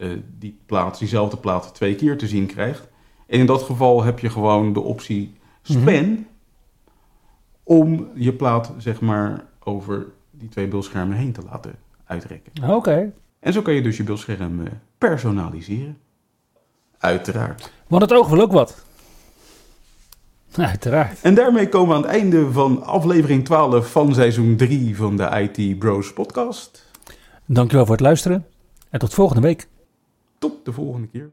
uh, 0.00 0.08
die 0.38 0.58
plaat, 0.66 0.98
diezelfde 0.98 1.36
plaat 1.36 1.74
twee 1.74 1.94
keer 1.94 2.18
te 2.18 2.26
zien 2.28 2.46
krijgt. 2.46 2.88
En 3.26 3.38
in 3.38 3.46
dat 3.46 3.62
geval 3.62 4.02
heb 4.02 4.18
je 4.18 4.30
gewoon 4.30 4.72
de 4.72 4.80
optie 4.80 5.34
span 5.62 6.10
mhm. 6.10 6.22
om 7.62 8.08
je 8.14 8.32
plaat 8.32 8.72
zeg 8.78 9.00
maar 9.00 9.44
over 9.64 10.06
die 10.42 10.50
twee 10.50 10.68
beeldschermen 10.68 11.16
heen 11.16 11.32
te 11.32 11.42
laten 11.50 11.74
uitrekken. 12.04 12.70
Oké. 12.70 13.12
En 13.40 13.52
zo 13.52 13.62
kan 13.62 13.74
je 13.74 13.82
dus 13.82 13.96
je 13.96 14.02
beeldscherm 14.02 14.66
eh, 14.66 14.72
personaliseren. 14.98 15.98
Uiteraard. 16.98 17.72
Want 17.86 18.02
het 18.02 18.12
oog 18.12 18.28
wil 18.28 18.40
ook 18.40 18.52
wat. 18.52 18.84
Uiteraard. 20.56 21.20
En 21.20 21.34
daarmee 21.34 21.68
komen 21.68 21.88
we 21.88 21.94
aan 21.94 22.02
het 22.02 22.10
einde 22.10 22.52
van 22.52 22.82
aflevering 22.82 23.44
12 23.44 23.90
van 23.90 24.14
seizoen 24.14 24.56
3 24.56 24.96
van 24.96 25.16
de 25.16 25.50
IT 25.54 25.78
Bros 25.78 26.12
podcast. 26.12 26.90
Dankjewel 27.46 27.86
voor 27.86 27.94
het 27.94 28.04
luisteren 28.04 28.46
en 28.90 28.98
tot 28.98 29.14
volgende 29.14 29.42
week. 29.42 29.68
Tot 30.38 30.64
de 30.64 30.72
volgende 30.72 31.08
keer. 31.08 31.30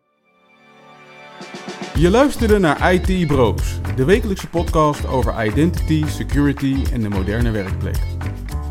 Je 1.96 2.10
luisterde 2.10 2.60
naar 2.60 2.94
IT 2.94 3.28
Bros, 3.28 3.80
de 3.96 4.06
wekelijkse 4.06 4.50
podcast 4.50 5.08
over 5.08 5.46
identity, 5.46 6.06
security 6.08 6.84
en 6.94 7.02
de 7.02 7.10
moderne 7.10 7.52
werkplek. 7.52 8.00